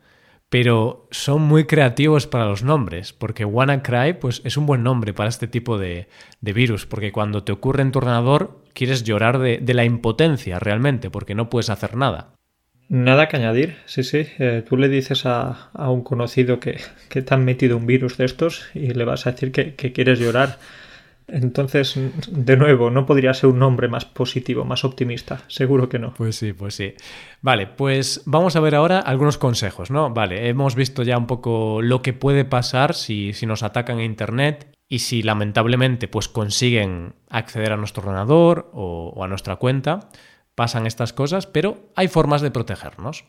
pero 0.49 1.09
son 1.11 1.43
muy 1.43 1.65
creativos 1.65 2.29
para 2.29 2.47
los 2.47 2.63
nombres, 2.63 3.13
porque 3.13 3.45
WannaCry 3.45 4.13
pues, 4.21 4.43
es 4.45 4.57
un 4.57 4.67
buen 4.67 4.85
nombre 4.85 5.13
para 5.13 5.29
este 5.29 5.49
tipo 5.49 5.77
de, 5.77 6.07
virus, 6.41 6.87
porque 6.87 7.11
cuando 7.11 7.43
te 7.43 7.51
ocurre 7.51 7.83
en 7.83 7.91
tu 7.91 7.99
ordenador 7.99 8.63
quieres 8.75 9.03
llorar 9.03 9.41
de, 9.41 9.59
de 9.59 9.75
la 9.75 9.85
impotencia 9.85 10.61
realmente, 10.61 11.11
porque 11.11 11.35
no 11.35 11.51
puedes 11.51 11.69
hacer 11.69 11.97
nada. 11.97 12.34
Nada 12.89 13.29
que 13.29 13.37
añadir, 13.37 13.77
sí, 13.87 14.03
sí. 14.03 14.27
Eh, 14.39 14.63
tú 14.69 14.77
le 14.77 14.89
dices 14.89 15.25
a, 15.25 15.71
un 15.75 16.03
conocido 16.03 16.61
que, 16.61 16.81
que, 17.09 17.23
te 17.23 17.35
han 17.35 17.45
metido 17.45 17.77
un 17.77 17.87
virus 17.87 18.19
de 18.19 18.27
estos 18.27 18.67
y 18.75 18.93
le 18.93 19.05
vas 19.05 19.27
a 19.27 19.33
decir 19.33 19.53
que, 19.53 19.75
quieres 19.75 20.19
llorar. 20.19 20.59
Entonces, 21.27 21.99
de 22.31 22.57
nuevo, 22.59 22.91
no 22.91 23.07
podría 23.07 23.33
ser 23.33 23.49
un 23.49 23.59
nombre 23.59 23.89
más 23.89 24.05
positivo, 24.05 24.67
más 24.67 24.85
optimista. 24.85 25.41
Seguro 25.49 25.89
que 25.89 25.99
no. 25.99 26.13
Pues 26.13 26.37
sí, 26.37 26.53
pues 26.53 26.75
sí. 26.75 26.95
Vale, 27.41 27.67
pues 27.67 28.23
vamos 28.27 28.55
a 28.57 28.61
ver 28.61 28.75
ahora 28.75 28.99
algunos 28.99 29.39
consejos, 29.39 29.91
¿no? 29.91 30.11
Vale, 30.11 30.49
hemos 30.49 30.75
visto 30.75 31.03
ya 31.03 31.17
un 31.17 31.27
poco 31.27 31.81
lo 31.81 32.03
que 32.03 32.13
puede 32.13 32.45
pasar 32.45 32.93
si, 32.93 33.33
si 33.33 33.47
nos 33.47 33.63
atacan 33.63 33.99
a 33.99 34.05
Internet 34.05 34.71
y 34.87 34.99
si 34.99 35.23
lamentablemente 35.23 36.09
pues 36.09 36.29
consiguen 36.29 37.15
acceder 37.31 37.73
a 37.73 37.79
nuestro 37.79 38.03
ordenador 38.03 38.71
o 38.75 39.25
a 39.25 39.29
nuestra 39.29 39.57
cuenta 39.57 40.11
pasan 40.55 40.87
estas 40.87 41.13
cosas, 41.13 41.47
pero 41.47 41.91
hay 41.97 42.09
formas 42.09 42.43
de 42.43 42.51
protegernos. 42.51 43.25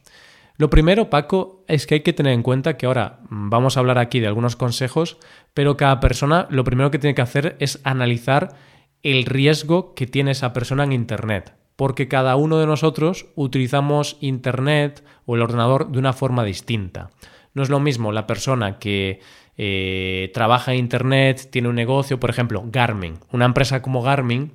Lo 0.58 0.70
primero, 0.70 1.10
Paco, 1.10 1.66
es 1.68 1.86
que 1.86 1.96
hay 1.96 2.02
que 2.02 2.14
tener 2.14 2.34
en 2.34 2.44
cuenta 2.44 2.78
que 2.78 2.86
ahora 2.86 3.20
vamos 3.30 3.76
a 3.76 3.82
hablar 3.82 3.98
aquí 3.98 4.22
de 4.22 4.28
algunos 4.28 4.56
consejos, 4.56 5.18
pero 5.54 5.76
cada 5.76 6.00
persona 6.00 6.48
lo 6.50 6.64
primero 6.64 6.92
que 6.92 7.00
tiene 7.00 7.16
que 7.16 7.22
hacer 7.22 7.58
es 7.60 7.82
analizar 7.84 8.56
el 9.04 9.26
riesgo 9.26 9.94
que 9.96 10.08
tiene 10.08 10.32
esa 10.32 10.54
persona 10.54 10.86
en 10.86 10.94
Internet, 10.94 11.54
porque 11.76 12.08
cada 12.08 12.38
uno 12.38 12.58
de 12.58 12.68
nosotros 12.68 13.28
utilizamos 13.36 14.18
Internet 14.22 15.04
o 15.26 15.36
el 15.36 15.42
ordenador 15.42 15.92
de 15.92 16.00
una 16.00 16.14
forma 16.14 16.46
distinta. 16.46 17.10
No 17.54 17.62
es 17.62 17.70
lo 17.70 17.82
mismo 17.82 18.14
la 18.14 18.26
persona 18.26 18.80
que 18.80 19.20
eh, 19.58 20.32
trabaja 20.34 20.74
en 20.74 20.80
Internet, 20.80 21.50
tiene 21.52 21.68
un 21.68 21.76
negocio, 21.76 22.20
por 22.20 22.30
ejemplo, 22.30 22.64
Garmin. 22.66 23.20
Una 23.32 23.46
empresa 23.46 23.82
como 23.82 24.02
Garmin 24.02 24.54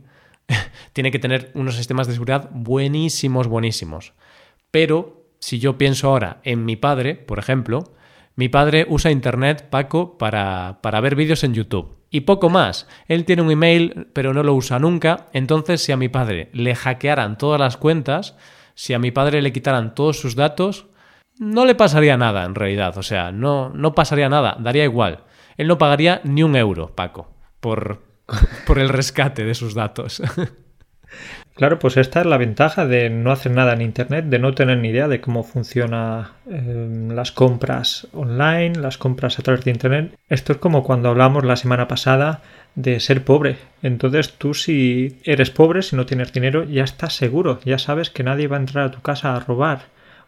tiene 0.92 1.10
que 1.10 1.18
tener 1.18 1.50
unos 1.54 1.76
sistemas 1.76 2.06
de 2.06 2.14
seguridad 2.14 2.50
buenísimos, 2.52 3.46
buenísimos. 3.46 4.12
Pero 4.70 5.24
si 5.40 5.58
yo 5.58 5.78
pienso 5.78 6.08
ahora 6.08 6.40
en 6.44 6.64
mi 6.64 6.76
padre, 6.76 7.14
por 7.14 7.38
ejemplo, 7.38 7.92
mi 8.36 8.48
padre 8.48 8.86
usa 8.88 9.10
Internet, 9.10 9.68
Paco, 9.70 10.16
para, 10.18 10.78
para 10.82 11.00
ver 11.00 11.16
vídeos 11.16 11.44
en 11.44 11.54
YouTube. 11.54 11.96
Y 12.10 12.20
poco 12.20 12.50
más. 12.50 12.88
Él 13.06 13.24
tiene 13.24 13.42
un 13.42 13.50
email, 13.50 14.08
pero 14.12 14.34
no 14.34 14.42
lo 14.42 14.54
usa 14.54 14.78
nunca. 14.78 15.28
Entonces, 15.32 15.82
si 15.82 15.92
a 15.92 15.96
mi 15.96 16.08
padre 16.08 16.50
le 16.52 16.74
hackearan 16.74 17.38
todas 17.38 17.60
las 17.60 17.76
cuentas, 17.76 18.36
si 18.74 18.94
a 18.94 18.98
mi 18.98 19.10
padre 19.10 19.42
le 19.42 19.52
quitaran 19.52 19.94
todos 19.94 20.18
sus 20.18 20.34
datos, 20.34 20.86
no 21.38 21.64
le 21.64 21.74
pasaría 21.74 22.16
nada 22.16 22.44
en 22.44 22.54
realidad. 22.54 22.96
O 22.98 23.02
sea, 23.02 23.30
no, 23.30 23.70
no 23.70 23.94
pasaría 23.94 24.28
nada, 24.28 24.56
daría 24.58 24.84
igual. 24.84 25.24
Él 25.56 25.68
no 25.68 25.78
pagaría 25.78 26.20
ni 26.24 26.42
un 26.42 26.56
euro, 26.56 26.94
Paco, 26.94 27.28
por, 27.60 28.02
por 28.66 28.78
el 28.78 28.88
rescate 28.88 29.44
de 29.44 29.54
sus 29.54 29.74
datos. 29.74 30.22
Claro, 31.54 31.78
pues 31.78 31.96
esta 31.98 32.20
es 32.20 32.26
la 32.26 32.38
ventaja 32.38 32.86
de 32.86 33.10
no 33.10 33.32
hacer 33.32 33.52
nada 33.52 33.74
en 33.74 33.82
Internet, 33.82 34.26
de 34.26 34.38
no 34.38 34.54
tener 34.54 34.78
ni 34.78 34.88
idea 34.88 35.08
de 35.08 35.20
cómo 35.20 35.42
funcionan 35.42 36.28
em, 36.48 37.10
las 37.10 37.32
compras 37.32 38.08
online, 38.12 38.76
las 38.76 38.96
compras 38.96 39.38
a 39.38 39.42
través 39.42 39.64
de 39.64 39.72
Internet. 39.72 40.18
Esto 40.30 40.52
es 40.52 40.58
como 40.58 40.84
cuando 40.84 41.10
hablamos 41.10 41.44
la 41.44 41.56
semana 41.56 41.86
pasada 41.86 42.40
de 42.76 42.98
ser 43.00 43.24
pobre. 43.24 43.58
Entonces 43.82 44.32
tú 44.38 44.54
si 44.54 45.18
eres 45.24 45.50
pobre, 45.50 45.82
si 45.82 45.96
no 45.96 46.06
tienes 46.06 46.32
dinero, 46.32 46.64
ya 46.64 46.84
estás 46.84 47.14
seguro, 47.14 47.60
ya 47.64 47.78
sabes 47.78 48.08
que 48.08 48.22
nadie 48.22 48.48
va 48.48 48.56
a 48.56 48.60
entrar 48.60 48.86
a 48.86 48.90
tu 48.90 49.02
casa 49.02 49.36
a 49.36 49.40
robar 49.40 49.82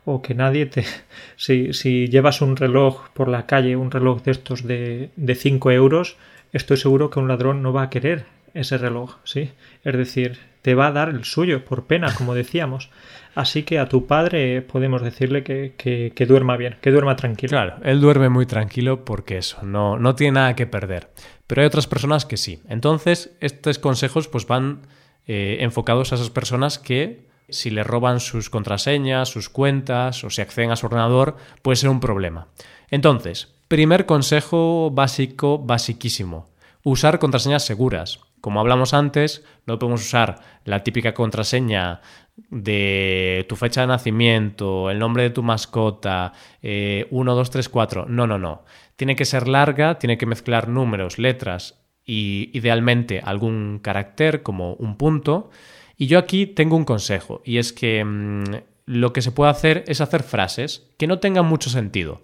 o 0.05 0.21
que 0.21 0.35
nadie 0.35 0.67
te... 0.67 0.85
Si, 1.37 1.73
si 1.73 2.09
llevas 2.09 2.43
un 2.43 2.57
reloj 2.57 3.09
por 3.15 3.29
la 3.29 3.47
calle, 3.47 3.75
un 3.75 3.91
reloj 3.91 4.23
de 4.23 4.31
estos 4.33 4.65
de, 4.65 5.11
de 5.17 5.35
5 5.35 5.71
euros, 5.71 6.17
estoy 6.53 6.77
seguro 6.77 7.11
que 7.11 7.19
un 7.19 7.29
ladrón 7.29 7.63
no 7.63 7.73
va 7.73 7.83
a 7.83 7.91
querer 7.91 8.27
ese 8.55 8.79
reloj, 8.79 9.17
¿sí? 9.25 9.51
Es 9.83 9.97
decir, 9.97 10.39
te 10.63 10.75
va 10.75 10.89
a 10.89 10.93
dar 10.93 11.09
el 11.09 11.25
suyo 11.25 11.65
por 11.65 11.87
pena, 11.87 12.15
como 12.15 12.35
decíamos. 12.35 12.91
Así 13.35 13.63
que 13.63 13.79
a 13.79 13.89
tu 13.89 14.07
padre 14.07 14.63
podemos 14.63 15.03
decirle 15.03 15.43
que, 15.43 15.75
que, 15.77 16.27
duerma 16.27 16.57
bien, 16.57 16.77
que 16.81 16.91
duerma 16.91 17.17
tranquilo. 17.17 17.51
Claro, 17.51 17.77
él 17.83 18.01
duerme 18.01 18.29
muy 18.29 18.47
tranquilo 18.47 19.05
porque 19.05 19.39
eso, 19.39 19.63
no, 19.63 19.99
no 19.99 20.15
tiene 20.15 20.33
nada 20.33 20.55
que 20.55 20.67
perder. 20.67 21.09
Pero 21.47 21.63
hay 21.63 21.67
otras 21.67 21.87
personas 21.87 22.27
que 22.27 22.37
sí. 22.37 22.61
Entonces, 22.69 23.35
estos 23.41 23.79
consejos 23.79 24.29
pues 24.29 24.47
van 24.47 24.83
eh, 25.27 25.59
enfocados 25.61 26.13
a 26.13 26.17
esas 26.17 26.31
personas 26.31 26.79
que 26.79 27.27
si 27.49 27.71
le 27.71 27.85
roban 27.85 28.21
sus 28.21 28.51
contraseñas, 28.51 29.29
sus 29.29 29.49
cuentas 29.49 30.25
o 30.25 30.31
si 30.31 30.41
acceden 30.43 30.71
a 30.71 30.77
su 30.77 30.87
ordenador, 30.87 31.37
puede 31.63 31.77
ser 31.77 31.91
un 31.91 32.01
problema. 32.01 32.49
Entonces, 32.91 33.55
Primer 33.73 34.05
consejo 34.05 34.91
básico, 34.91 35.59
basiquísimo. 35.59 36.51
Usar 36.83 37.19
contraseñas 37.19 37.65
seguras. 37.65 38.21
Como 38.43 38.61
hablamos 38.61 38.93
antes, 38.93 39.47
no 39.65 39.79
podemos 39.79 40.03
usar 40.03 40.41
la 40.67 40.85
típica 40.85 41.15
contraseña 41.15 42.03
de 42.51 43.47
tu 43.49 43.57
fecha 43.57 43.81
de 43.81 43.87
nacimiento, 43.87 44.91
el 44.91 44.99
nombre 44.99 45.23
de 45.23 45.31
tu 45.31 45.43
mascota, 45.43 46.35
1, 46.63 47.07
2, 47.11 47.51
3, 47.51 47.69
4. 47.71 48.05
No, 48.11 48.27
no, 48.27 48.37
no. 48.37 48.67
Tiene 48.97 49.17
que 49.17 49.25
ser 49.25 49.49
larga, 49.49 49.99
tiene 49.99 50.19
que 50.19 50.27
mezclar 50.27 50.69
números, 50.69 51.19
letras 51.19 51.81
y 52.05 52.51
idealmente 52.53 53.23
algún 53.25 53.79
carácter 53.83 54.43
como 54.43 54.75
un 54.75 54.99
punto. 54.99 55.49
Y 55.97 56.09
yo 56.09 56.19
aquí 56.19 56.45
tengo 56.45 56.77
un 56.77 56.85
consejo 56.85 57.41
y 57.43 57.57
es 57.57 57.73
que 57.73 58.05
mm, 58.05 58.45
lo 58.85 59.15
que 59.15 59.23
se 59.23 59.33
puede 59.33 59.51
hacer 59.51 59.83
es 59.87 60.03
hacer 60.03 60.25
frases 60.25 60.91
que 60.99 61.07
no 61.07 61.21
tengan 61.21 61.47
mucho 61.47 61.71
sentido. 61.71 62.21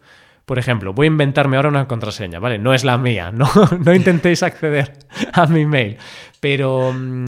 Por 0.48 0.58
ejemplo, 0.58 0.94
voy 0.94 1.04
a 1.04 1.08
inventarme 1.08 1.56
ahora 1.56 1.68
una 1.68 1.86
contraseña, 1.86 2.38
¿vale? 2.38 2.58
No 2.58 2.72
es 2.72 2.82
la 2.82 2.96
mía, 2.96 3.30
no, 3.32 3.46
intentéis 3.94 4.42
acceder 4.42 4.94
a 5.34 5.44
mi 5.44 5.66
mail. 5.66 5.98
Pero 6.40 6.90
mm, 6.90 7.24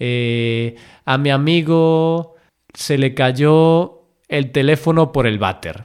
eh, 0.00 0.74
a 1.04 1.16
mi 1.16 1.30
amigo 1.30 2.34
se 2.72 2.98
le 2.98 3.14
cayó 3.14 4.08
el 4.26 4.50
teléfono 4.50 5.12
por 5.12 5.28
el 5.28 5.38
váter. 5.38 5.84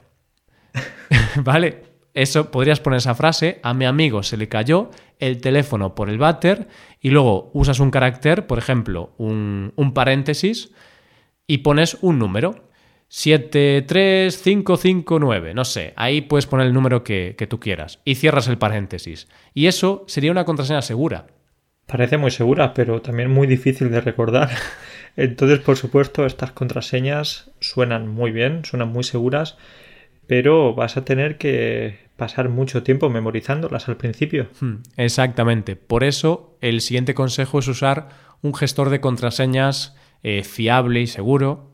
¿Vale? 1.36 1.84
Eso 2.12 2.50
podrías 2.50 2.80
poner 2.80 2.96
esa 2.96 3.14
frase, 3.14 3.60
a 3.62 3.72
mi 3.72 3.84
amigo 3.84 4.24
se 4.24 4.36
le 4.36 4.48
cayó 4.48 4.90
el 5.20 5.40
teléfono 5.40 5.94
por 5.94 6.10
el 6.10 6.18
váter 6.18 6.66
y 7.00 7.10
luego 7.10 7.52
usas 7.54 7.78
un 7.78 7.92
carácter, 7.92 8.48
por 8.48 8.58
ejemplo, 8.58 9.12
un, 9.16 9.72
un 9.76 9.94
paréntesis 9.94 10.72
y 11.46 11.58
pones 11.58 11.98
un 12.00 12.18
número. 12.18 12.68
73559, 13.12 15.52
no 15.52 15.64
sé, 15.64 15.92
ahí 15.96 16.20
puedes 16.20 16.46
poner 16.46 16.68
el 16.68 16.72
número 16.72 17.02
que, 17.02 17.34
tú 17.50 17.58
quieras 17.58 17.98
y 18.04 18.14
cierras 18.14 18.46
el 18.46 18.56
paréntesis. 18.56 19.26
Y 19.52 19.66
eso 19.66 20.04
sería 20.06 20.30
una 20.30 20.44
contraseña 20.44 20.80
segura. 20.80 21.26
Parece 21.86 22.18
muy 22.18 22.30
segura, 22.30 22.72
pero 22.72 23.02
también 23.02 23.28
muy 23.28 23.48
difícil 23.48 23.90
de 23.90 24.00
recordar. 24.00 24.50
Entonces, 25.16 25.58
por 25.58 25.76
supuesto, 25.76 26.24
estas 26.24 26.52
contraseñas 26.52 27.50
suenan 27.58 28.06
muy 28.06 28.30
bien, 28.30 28.64
suenan 28.64 28.92
muy 28.92 29.02
seguras, 29.02 29.58
pero 30.28 30.76
vas 30.76 30.96
a 30.96 31.04
tener 31.04 31.36
que 31.36 31.98
pasar 32.14 32.48
mucho 32.48 32.84
tiempo 32.84 33.10
memorizándolas 33.10 33.88
al 33.88 33.96
principio. 33.96 34.46
Hmm, 34.60 34.82
exactamente. 34.96 35.74
Por 35.74 36.04
eso, 36.04 36.56
el 36.60 36.80
siguiente 36.80 37.14
consejo 37.14 37.58
es 37.58 37.66
usar 37.66 38.10
un 38.40 38.54
gestor 38.54 38.88
de 38.88 39.00
contraseñas 39.00 39.96
eh, 40.22 40.44
fiable 40.44 41.00
y 41.00 41.08
seguro 41.08 41.69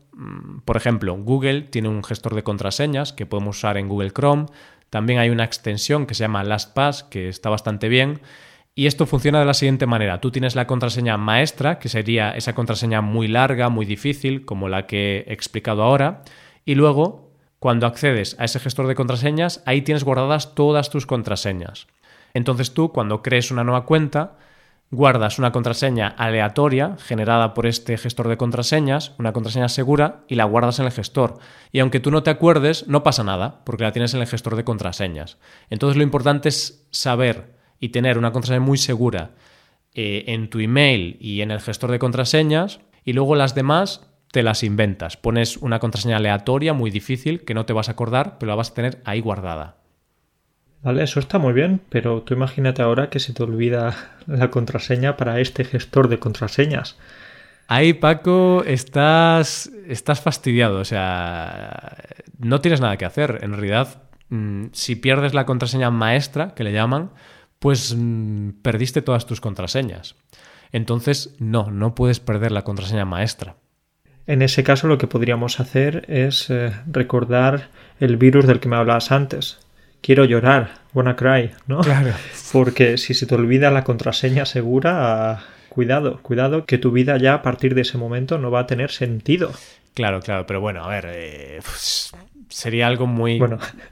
por 0.65 0.77
ejemplo, 0.77 1.15
Google 1.15 1.63
tiene 1.63 1.89
un 1.89 2.03
gestor 2.03 2.33
de 2.35 2.43
contraseñas 2.43 3.13
que 3.13 3.25
podemos 3.25 3.57
usar 3.57 3.77
en 3.77 3.87
Google 3.87 4.11
Chrome. 4.11 4.47
También 4.89 5.19
hay 5.19 5.29
una 5.29 5.43
extensión 5.43 6.05
que 6.05 6.15
se 6.15 6.23
llama 6.23 6.43
LastPass, 6.43 7.03
que 7.03 7.29
está 7.29 7.49
bastante 7.49 7.89
bien. 7.89 8.21
Y 8.73 8.87
esto 8.87 9.05
funciona 9.05 9.39
de 9.39 9.45
la 9.45 9.53
siguiente 9.53 9.85
manera. 9.87 10.21
Tú 10.21 10.31
tienes 10.31 10.55
la 10.55 10.67
contraseña 10.67 11.17
maestra, 11.17 11.79
que 11.79 11.89
sería 11.89 12.31
esa 12.31 12.53
contraseña 12.53 13.01
muy 13.01 13.27
larga, 13.27 13.69
muy 13.69 13.85
difícil, 13.85 14.45
como 14.45 14.69
la 14.69 14.85
que 14.85 15.25
he 15.27 15.33
explicado 15.33 15.83
ahora. 15.83 16.23
Y 16.63 16.75
luego, 16.75 17.31
cuando 17.59 17.87
accedes 17.87 18.35
a 18.39 18.45
ese 18.45 18.59
gestor 18.59 18.87
de 18.87 18.95
contraseñas, 18.95 19.63
ahí 19.65 19.81
tienes 19.81 20.03
guardadas 20.03 20.53
todas 20.53 20.89
tus 20.89 21.05
contraseñas. 21.05 21.87
Entonces 22.33 22.73
tú, 22.73 22.91
cuando 22.91 23.23
crees 23.23 23.49
una 23.49 23.63
nueva 23.63 23.85
cuenta, 23.85 24.37
guardas 24.89 25.37
una 25.37 25.51
contraseña 25.51 26.07
aleatoria 26.07 26.95
generada 26.99 27.53
por 27.53 27.65
este 27.65 27.97
gestor 27.97 28.27
de 28.27 28.37
contraseñas, 28.37 29.13
una 29.17 29.33
contraseña 29.33 29.69
segura, 29.69 30.23
y 30.27 30.35
la 30.35 30.45
guardas 30.45 30.79
en 30.79 30.85
el 30.85 30.91
gestor. 30.91 31.39
Y 31.71 31.79
aunque 31.79 31.99
tú 31.99 32.11
no 32.11 32.23
te 32.23 32.29
acuerdes, 32.29 32.87
no 32.87 33.03
pasa 33.03 33.23
nada, 33.23 33.61
porque 33.65 33.83
la 33.83 33.91
tienes 33.91 34.13
en 34.13 34.21
el 34.21 34.27
gestor 34.27 34.55
de 34.55 34.63
contraseñas. 34.63 35.37
Entonces 35.69 35.97
lo 35.97 36.03
importante 36.03 36.49
es 36.49 36.87
saber 36.91 37.55
y 37.79 37.89
tener 37.89 38.17
una 38.17 38.31
contraseña 38.31 38.65
muy 38.65 38.77
segura 38.77 39.31
eh, 39.93 40.23
en 40.27 40.49
tu 40.49 40.59
email 40.59 41.17
y 41.19 41.41
en 41.41 41.51
el 41.51 41.59
gestor 41.59 41.91
de 41.91 41.99
contraseñas, 41.99 42.79
y 43.03 43.13
luego 43.13 43.35
las 43.35 43.55
demás 43.55 44.07
te 44.31 44.43
las 44.43 44.63
inventas. 44.63 45.17
Pones 45.17 45.57
una 45.57 45.79
contraseña 45.79 46.17
aleatoria 46.17 46.73
muy 46.73 46.91
difícil 46.91 47.43
que 47.43 47.53
no 47.53 47.65
te 47.65 47.73
vas 47.73 47.89
a 47.89 47.93
acordar, 47.93 48.37
pero 48.37 48.49
la 48.49 48.55
vas 48.55 48.71
a 48.71 48.73
tener 48.73 49.01
ahí 49.05 49.21
guardada. 49.21 49.77
Vale, 50.87 51.03
eso 51.03 51.19
está 51.19 51.37
muy 51.37 51.51
bien, 51.51 51.81
pero 51.89 52.21
tú 52.21 52.33
imagínate 52.33 52.81
ahora 52.81 53.09
que 53.09 53.19
se 53.19 53.33
te 53.33 53.43
olvida 53.43 53.93
la 54.25 54.49
contraseña 54.49 55.17
para 55.17 55.41
este 55.41 55.65
gestor 55.65 56.07
de 56.07 56.17
contraseñas. 56.17 56.95
Ahí, 57.67 57.91
Paco, 57.91 58.63
estás, 58.65 59.69
estás 59.85 60.21
fastidiado. 60.21 60.79
O 60.79 60.85
sea, 60.85 61.97
no 62.39 62.61
tienes 62.61 62.79
nada 62.79 62.95
que 62.95 63.03
hacer. 63.03 63.39
En 63.41 63.51
realidad, 63.51 64.03
mm, 64.29 64.67
si 64.71 64.95
pierdes 64.95 65.33
la 65.33 65.45
contraseña 65.45 65.91
maestra, 65.91 66.55
que 66.55 66.63
le 66.63 66.71
llaman, 66.71 67.11
pues 67.59 67.93
mm, 67.93 68.51
perdiste 68.61 69.01
todas 69.01 69.25
tus 69.25 69.41
contraseñas. 69.41 70.15
Entonces, 70.71 71.35
no, 71.37 71.69
no 71.69 71.95
puedes 71.95 72.21
perder 72.21 72.53
la 72.53 72.63
contraseña 72.63 73.03
maestra. 73.03 73.57
En 74.25 74.41
ese 74.41 74.63
caso, 74.63 74.87
lo 74.87 74.97
que 74.97 75.07
podríamos 75.07 75.59
hacer 75.59 76.05
es 76.07 76.49
eh, 76.49 76.71
recordar 76.89 77.71
el 77.99 78.15
virus 78.15 78.47
del 78.47 78.61
que 78.61 78.69
me 78.69 78.77
hablabas 78.77 79.11
antes, 79.11 79.66
quiero 80.01 80.25
llorar, 80.25 80.75
wanna 80.93 81.15
cry, 81.15 81.51
¿no? 81.67 81.81
Claro. 81.81 82.13
Porque 82.51 82.97
si 82.97 83.13
se 83.13 83.25
te 83.25 83.35
olvida 83.35 83.71
la 83.71 83.83
contraseña 83.83 84.45
segura, 84.45 85.43
cuidado, 85.69 86.19
cuidado, 86.21 86.65
que 86.65 86.77
tu 86.77 86.91
vida 86.91 87.17
ya 87.17 87.35
a 87.35 87.41
partir 87.41 87.75
de 87.75 87.81
ese 87.81 87.97
momento 87.97 88.37
no 88.37 88.51
va 88.51 88.61
a 88.61 88.67
tener 88.67 88.91
sentido. 88.91 89.51
Claro, 89.93 90.21
claro, 90.21 90.45
pero 90.45 90.61
bueno, 90.61 90.83
a 90.83 90.89
ver, 90.89 91.07
eh, 91.09 91.59
pues, 91.63 92.11
sería 92.49 92.87
algo 92.87 93.07
muy 93.07 93.41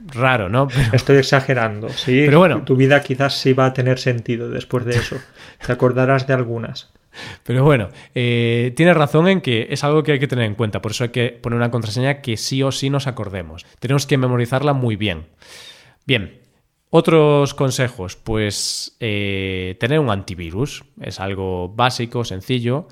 raro, 0.06 0.48
¿no? 0.48 0.68
Estoy 0.92 1.16
exagerando, 1.18 1.88
sí. 1.88 2.22
Pero 2.24 2.38
bueno. 2.38 2.62
Tu 2.62 2.76
vida 2.76 3.02
quizás 3.02 3.38
sí 3.38 3.52
va 3.52 3.66
a 3.66 3.72
tener 3.72 3.98
sentido 3.98 4.48
después 4.48 4.84
de 4.84 4.96
eso. 4.96 5.16
Te 5.66 5.72
acordarás 5.72 6.26
de 6.26 6.34
algunas. 6.34 6.90
Pero 7.44 7.64
bueno, 7.64 7.88
eh, 8.14 8.72
tienes 8.76 8.96
razón 8.96 9.28
en 9.28 9.40
que 9.40 9.68
es 9.70 9.84
algo 9.84 10.02
que 10.02 10.12
hay 10.12 10.18
que 10.18 10.28
tener 10.28 10.44
en 10.44 10.54
cuenta. 10.54 10.82
Por 10.82 10.92
eso 10.92 11.04
hay 11.04 11.10
que 11.10 11.30
poner 11.30 11.56
una 11.56 11.70
contraseña 11.70 12.20
que 12.20 12.36
sí 12.36 12.62
o 12.62 12.72
sí 12.72 12.90
nos 12.90 13.06
acordemos. 13.06 13.64
Tenemos 13.80 14.06
que 14.06 14.18
memorizarla 14.18 14.74
muy 14.74 14.96
bien. 14.96 15.24
Bien, 16.06 16.40
otros 16.90 17.52
consejos, 17.54 18.16
pues 18.16 18.96
eh, 19.00 19.76
tener 19.80 19.98
un 19.98 20.08
antivirus, 20.08 20.84
es 21.00 21.18
algo 21.18 21.68
básico, 21.68 22.24
sencillo. 22.24 22.86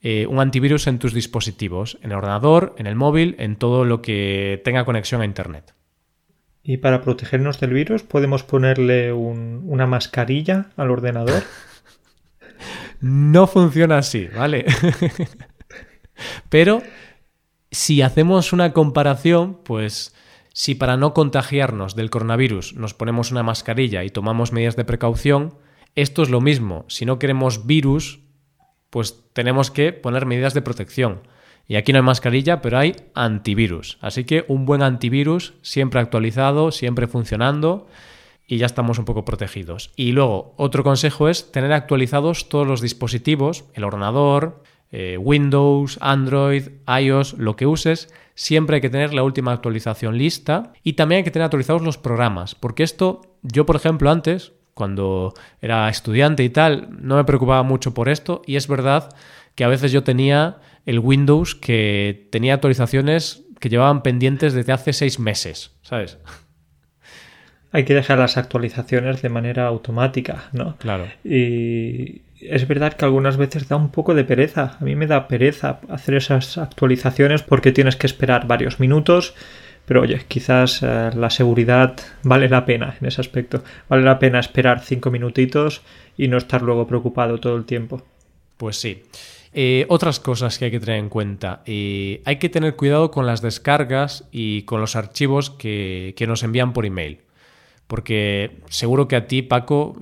Eh, 0.00 0.26
un 0.26 0.38
antivirus 0.38 0.86
en 0.86 0.98
tus 0.98 1.12
dispositivos, 1.12 1.98
en 2.02 2.12
el 2.12 2.18
ordenador, 2.18 2.74
en 2.78 2.86
el 2.86 2.94
móvil, 2.94 3.34
en 3.38 3.56
todo 3.56 3.84
lo 3.84 4.00
que 4.02 4.60
tenga 4.64 4.84
conexión 4.84 5.22
a 5.22 5.24
Internet. 5.24 5.74
Y 6.62 6.76
para 6.76 7.00
protegernos 7.00 7.58
del 7.58 7.72
virus, 7.72 8.02
¿podemos 8.02 8.42
ponerle 8.42 9.12
una 9.12 9.86
mascarilla 9.86 10.70
al 10.76 10.90
ordenador? 10.90 11.42
no 13.00 13.46
funciona 13.46 13.98
así, 13.98 14.28
¿vale? 14.28 14.66
Pero 16.50 16.82
si 17.70 18.02
hacemos 18.02 18.52
una 18.52 18.72
comparación, 18.72 19.58
pues 19.64 20.14
si 20.58 20.74
para 20.74 20.96
no 20.96 21.14
contagiarnos 21.14 21.94
del 21.94 22.10
coronavirus 22.10 22.74
nos 22.74 22.92
ponemos 22.92 23.30
una 23.30 23.44
mascarilla 23.44 24.02
y 24.02 24.10
tomamos 24.10 24.52
medidas 24.52 24.74
de 24.74 24.84
precaución, 24.84 25.54
esto 25.94 26.20
es 26.24 26.30
lo 26.30 26.40
mismo. 26.40 26.84
Si 26.88 27.06
no 27.06 27.20
queremos 27.20 27.64
virus, 27.64 28.18
pues 28.90 29.22
tenemos 29.34 29.70
que 29.70 29.92
poner 29.92 30.26
medidas 30.26 30.54
de 30.54 30.62
protección. 30.62 31.20
Y 31.68 31.76
aquí 31.76 31.92
no 31.92 32.00
hay 32.00 32.04
mascarilla, 32.04 32.60
pero 32.60 32.76
hay 32.76 32.96
antivirus. 33.14 33.98
Así 34.00 34.24
que 34.24 34.46
un 34.48 34.66
buen 34.66 34.82
antivirus, 34.82 35.54
siempre 35.62 36.00
actualizado, 36.00 36.72
siempre 36.72 37.06
funcionando, 37.06 37.86
y 38.44 38.56
ya 38.56 38.66
estamos 38.66 38.98
un 38.98 39.04
poco 39.04 39.24
protegidos. 39.24 39.92
Y 39.94 40.10
luego, 40.10 40.54
otro 40.56 40.82
consejo 40.82 41.28
es 41.28 41.52
tener 41.52 41.72
actualizados 41.72 42.48
todos 42.48 42.66
los 42.66 42.80
dispositivos, 42.80 43.66
el 43.74 43.84
ordenador, 43.84 44.64
eh, 44.90 45.18
Windows, 45.18 45.98
Android, 46.00 46.68
iOS, 46.86 47.34
lo 47.34 47.56
que 47.56 47.66
uses, 47.66 48.12
siempre 48.34 48.76
hay 48.76 48.80
que 48.80 48.90
tener 48.90 49.12
la 49.12 49.22
última 49.22 49.52
actualización 49.52 50.16
lista 50.16 50.72
y 50.82 50.94
también 50.94 51.18
hay 51.18 51.24
que 51.24 51.30
tener 51.30 51.44
actualizados 51.44 51.82
los 51.82 51.98
programas, 51.98 52.54
porque 52.54 52.82
esto, 52.84 53.20
yo 53.42 53.66
por 53.66 53.76
ejemplo 53.76 54.10
antes, 54.10 54.52
cuando 54.74 55.34
era 55.60 55.88
estudiante 55.88 56.44
y 56.44 56.50
tal, 56.50 56.88
no 57.00 57.16
me 57.16 57.24
preocupaba 57.24 57.64
mucho 57.64 57.94
por 57.94 58.08
esto 58.08 58.42
y 58.46 58.56
es 58.56 58.68
verdad 58.68 59.08
que 59.56 59.64
a 59.64 59.68
veces 59.68 59.90
yo 59.90 60.04
tenía 60.04 60.58
el 60.86 61.00
Windows 61.00 61.56
que 61.56 62.28
tenía 62.30 62.54
actualizaciones 62.54 63.44
que 63.58 63.68
llevaban 63.68 64.02
pendientes 64.02 64.54
desde 64.54 64.72
hace 64.72 64.92
seis 64.92 65.18
meses, 65.18 65.72
¿sabes? 65.82 66.18
Hay 67.72 67.84
que 67.84 67.94
dejar 67.94 68.18
las 68.18 68.36
actualizaciones 68.36 69.20
de 69.20 69.28
manera 69.28 69.66
automática, 69.66 70.48
¿no? 70.52 70.76
Claro. 70.78 71.08
Y, 71.24 72.22
es 72.40 72.68
verdad 72.68 72.94
que 72.94 73.04
algunas 73.04 73.36
veces 73.36 73.68
da 73.68 73.76
un 73.76 73.90
poco 73.90 74.14
de 74.14 74.24
pereza. 74.24 74.76
A 74.80 74.84
mí 74.84 74.94
me 74.94 75.06
da 75.06 75.28
pereza 75.28 75.80
hacer 75.88 76.14
esas 76.14 76.58
actualizaciones 76.58 77.42
porque 77.42 77.72
tienes 77.72 77.96
que 77.96 78.06
esperar 78.06 78.46
varios 78.46 78.80
minutos. 78.80 79.34
Pero 79.86 80.02
oye, 80.02 80.20
quizás 80.28 80.82
eh, 80.82 81.10
la 81.14 81.30
seguridad 81.30 81.96
vale 82.22 82.48
la 82.48 82.66
pena 82.66 82.96
en 83.00 83.06
ese 83.06 83.20
aspecto. 83.20 83.64
Vale 83.88 84.02
la 84.02 84.18
pena 84.18 84.38
esperar 84.38 84.80
cinco 84.80 85.10
minutitos 85.10 85.82
y 86.16 86.28
no 86.28 86.36
estar 86.36 86.62
luego 86.62 86.86
preocupado 86.86 87.38
todo 87.38 87.56
el 87.56 87.64
tiempo. 87.64 88.02
Pues 88.58 88.76
sí. 88.76 89.02
Eh, 89.54 89.86
otras 89.88 90.20
cosas 90.20 90.58
que 90.58 90.66
hay 90.66 90.70
que 90.70 90.80
tener 90.80 90.98
en 90.98 91.08
cuenta. 91.08 91.62
Eh, 91.64 92.20
hay 92.26 92.36
que 92.36 92.50
tener 92.50 92.76
cuidado 92.76 93.10
con 93.10 93.24
las 93.24 93.40
descargas 93.40 94.28
y 94.30 94.62
con 94.62 94.80
los 94.80 94.94
archivos 94.94 95.48
que, 95.50 96.12
que 96.16 96.26
nos 96.26 96.42
envían 96.42 96.74
por 96.74 96.84
email. 96.84 97.20
Porque 97.86 98.58
seguro 98.68 99.08
que 99.08 99.16
a 99.16 99.26
ti, 99.26 99.40
Paco, 99.40 99.96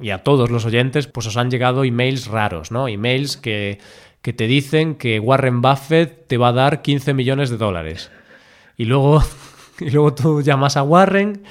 y 0.00 0.10
a 0.10 0.18
todos 0.18 0.50
los 0.50 0.64
oyentes, 0.64 1.06
pues 1.06 1.26
os 1.26 1.36
han 1.36 1.50
llegado 1.50 1.84
emails 1.84 2.26
raros, 2.26 2.70
¿no? 2.70 2.88
Emails 2.88 3.36
que, 3.36 3.78
que 4.22 4.32
te 4.32 4.46
dicen 4.46 4.94
que 4.94 5.20
Warren 5.20 5.62
Buffett 5.62 6.26
te 6.26 6.36
va 6.36 6.48
a 6.48 6.52
dar 6.52 6.82
15 6.82 7.14
millones 7.14 7.50
de 7.50 7.56
dólares. 7.56 8.10
Y 8.76 8.84
luego, 8.84 9.22
y 9.80 9.90
luego 9.90 10.14
tú 10.14 10.42
llamas 10.42 10.76
a 10.76 10.82
Warren 10.82 11.42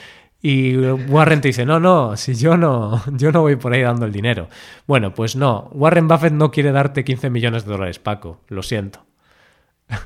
y 0.41 0.77
Warren 0.77 1.41
te 1.41 1.49
dice, 1.49 1.65
no, 1.65 1.79
no, 1.79 2.15
si 2.15 2.33
yo 2.35 2.55
no, 2.55 3.01
yo 3.13 3.31
no 3.31 3.41
voy 3.41 3.57
por 3.57 3.73
ahí 3.73 3.81
dando 3.81 4.05
el 4.05 4.13
dinero. 4.13 4.47
Bueno, 4.87 5.13
pues 5.13 5.35
no, 5.35 5.69
Warren 5.73 6.07
Buffett 6.07 6.33
no 6.33 6.51
quiere 6.51 6.71
darte 6.71 7.03
15 7.03 7.29
millones 7.29 7.65
de 7.65 7.71
dólares, 7.71 7.99
Paco, 7.99 8.39
lo 8.47 8.63
siento. 8.63 9.05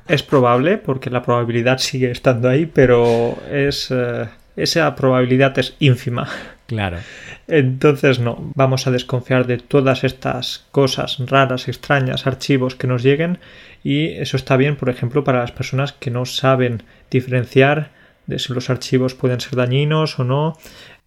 Es 0.07 0.23
probable, 0.23 0.77
porque 0.77 1.09
la 1.09 1.21
probabilidad 1.21 1.77
sigue 1.77 2.09
estando 2.09 2.49
ahí, 2.49 2.65
pero 2.65 3.37
es, 3.51 3.91
eh, 3.91 4.27
esa 4.55 4.95
probabilidad 4.95 5.57
es 5.59 5.75
ínfima. 5.79 6.27
Claro. 6.67 6.97
Entonces 7.47 8.19
no, 8.19 8.51
vamos 8.55 8.87
a 8.87 8.91
desconfiar 8.91 9.45
de 9.47 9.57
todas 9.57 10.03
estas 10.03 10.65
cosas 10.71 11.17
raras, 11.19 11.67
extrañas, 11.67 12.25
archivos 12.25 12.75
que 12.75 12.87
nos 12.87 13.03
lleguen 13.03 13.39
y 13.83 14.07
eso 14.07 14.37
está 14.37 14.55
bien, 14.55 14.77
por 14.77 14.89
ejemplo, 14.89 15.23
para 15.23 15.39
las 15.39 15.51
personas 15.51 15.93
que 15.93 16.11
no 16.11 16.25
saben 16.25 16.83
diferenciar 17.11 17.91
de 18.27 18.39
si 18.39 18.53
los 18.53 18.69
archivos 18.69 19.13
pueden 19.13 19.41
ser 19.41 19.55
dañinos 19.55 20.19
o 20.19 20.23
no. 20.23 20.57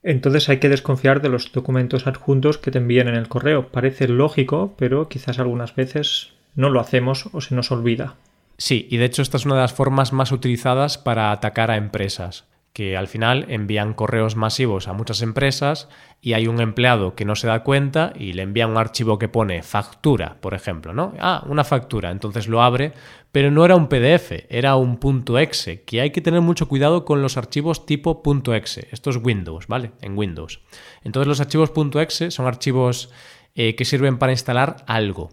Entonces 0.02 0.48
hay 0.48 0.58
que 0.58 0.68
desconfiar 0.68 1.22
de 1.22 1.30
los 1.30 1.50
documentos 1.50 2.06
adjuntos 2.06 2.58
que 2.58 2.70
te 2.70 2.78
envíen 2.78 3.08
en 3.08 3.16
el 3.16 3.28
correo. 3.28 3.68
Parece 3.68 4.08
lógico, 4.08 4.74
pero 4.78 5.08
quizás 5.08 5.38
algunas 5.38 5.74
veces 5.74 6.34
no 6.54 6.68
lo 6.68 6.80
hacemos 6.80 7.30
o 7.32 7.40
se 7.40 7.54
nos 7.54 7.72
olvida. 7.72 8.16
Sí, 8.58 8.86
y 8.90 8.98
de 8.98 9.06
hecho 9.06 9.22
esta 9.22 9.38
es 9.38 9.46
una 9.46 9.56
de 9.56 9.62
las 9.62 9.72
formas 9.72 10.12
más 10.12 10.32
utilizadas 10.32 10.98
para 10.98 11.32
atacar 11.32 11.70
a 11.70 11.76
empresas 11.76 12.44
que 12.76 12.94
al 12.94 13.08
final 13.08 13.46
envían 13.48 13.94
correos 13.94 14.36
masivos 14.36 14.86
a 14.86 14.92
muchas 14.92 15.22
empresas 15.22 15.88
y 16.20 16.34
hay 16.34 16.46
un 16.46 16.60
empleado 16.60 17.14
que 17.14 17.24
no 17.24 17.34
se 17.34 17.46
da 17.46 17.62
cuenta 17.62 18.12
y 18.14 18.34
le 18.34 18.42
envía 18.42 18.66
un 18.66 18.76
archivo 18.76 19.18
que 19.18 19.30
pone 19.30 19.62
factura, 19.62 20.36
por 20.42 20.52
ejemplo, 20.52 20.92
¿no? 20.92 21.14
Ah, 21.18 21.42
una 21.48 21.64
factura, 21.64 22.10
entonces 22.10 22.48
lo 22.48 22.60
abre, 22.60 22.92
pero 23.32 23.50
no 23.50 23.64
era 23.64 23.76
un 23.76 23.88
PDF, 23.88 24.44
era 24.50 24.76
un 24.76 25.00
.exe, 25.38 25.84
que 25.84 26.02
hay 26.02 26.10
que 26.10 26.20
tener 26.20 26.42
mucho 26.42 26.68
cuidado 26.68 27.06
con 27.06 27.22
los 27.22 27.38
archivos 27.38 27.86
tipo 27.86 28.22
.exe. 28.52 28.88
Esto 28.90 29.08
es 29.08 29.16
Windows, 29.22 29.68
¿vale? 29.68 29.92
En 30.02 30.18
Windows. 30.18 30.60
Entonces 31.02 31.28
los 31.28 31.40
archivos 31.40 31.72
.exe 31.94 32.30
son 32.30 32.44
archivos 32.44 33.10
eh, 33.54 33.74
que 33.74 33.86
sirven 33.86 34.18
para 34.18 34.32
instalar 34.32 34.84
algo. 34.86 35.30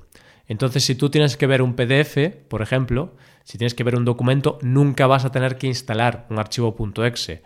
Entonces 0.47 0.85
si 0.85 0.95
tú 0.95 1.09
tienes 1.09 1.35
que 1.35 1.47
ver 1.47 1.61
un 1.61 1.75
PDF, 1.75 2.37
por 2.47 2.61
ejemplo, 2.61 3.17
si 3.43 3.57
tienes 3.57 3.73
que 3.73 3.83
ver 3.83 3.95
un 3.95 4.05
documento, 4.05 4.57
nunca 4.61 5.07
vas 5.07 5.25
a 5.25 5.31
tener 5.31 5.57
que 5.57 5.67
instalar 5.67 6.25
un 6.29 6.39
archivo 6.39 6.75
.exe. 7.05 7.43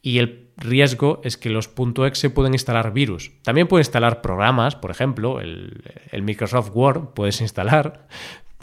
Y 0.00 0.18
el 0.18 0.50
riesgo 0.56 1.20
es 1.24 1.36
que 1.36 1.50
los 1.50 1.70
.exe 2.06 2.30
pueden 2.30 2.54
instalar 2.54 2.92
virus. 2.92 3.32
También 3.42 3.66
pueden 3.66 3.82
instalar 3.82 4.20
programas, 4.20 4.76
por 4.76 4.90
ejemplo, 4.90 5.40
el, 5.40 5.82
Microsoft 6.22 6.70
Word 6.74 7.14
puedes 7.14 7.40
instalar, 7.40 8.06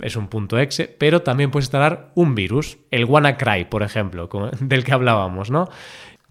es 0.01 0.15
un 0.15 0.29
.exe, 0.57 0.87
pero 0.87 1.21
también 1.21 1.51
puedes 1.51 1.65
instalar 1.65 2.11
un 2.15 2.35
virus, 2.35 2.77
el 2.91 3.05
WannaCry, 3.05 3.65
por 3.65 3.83
ejemplo, 3.83 4.29
del 4.59 4.83
que 4.83 4.93
hablábamos, 4.93 5.51
¿no? 5.51 5.69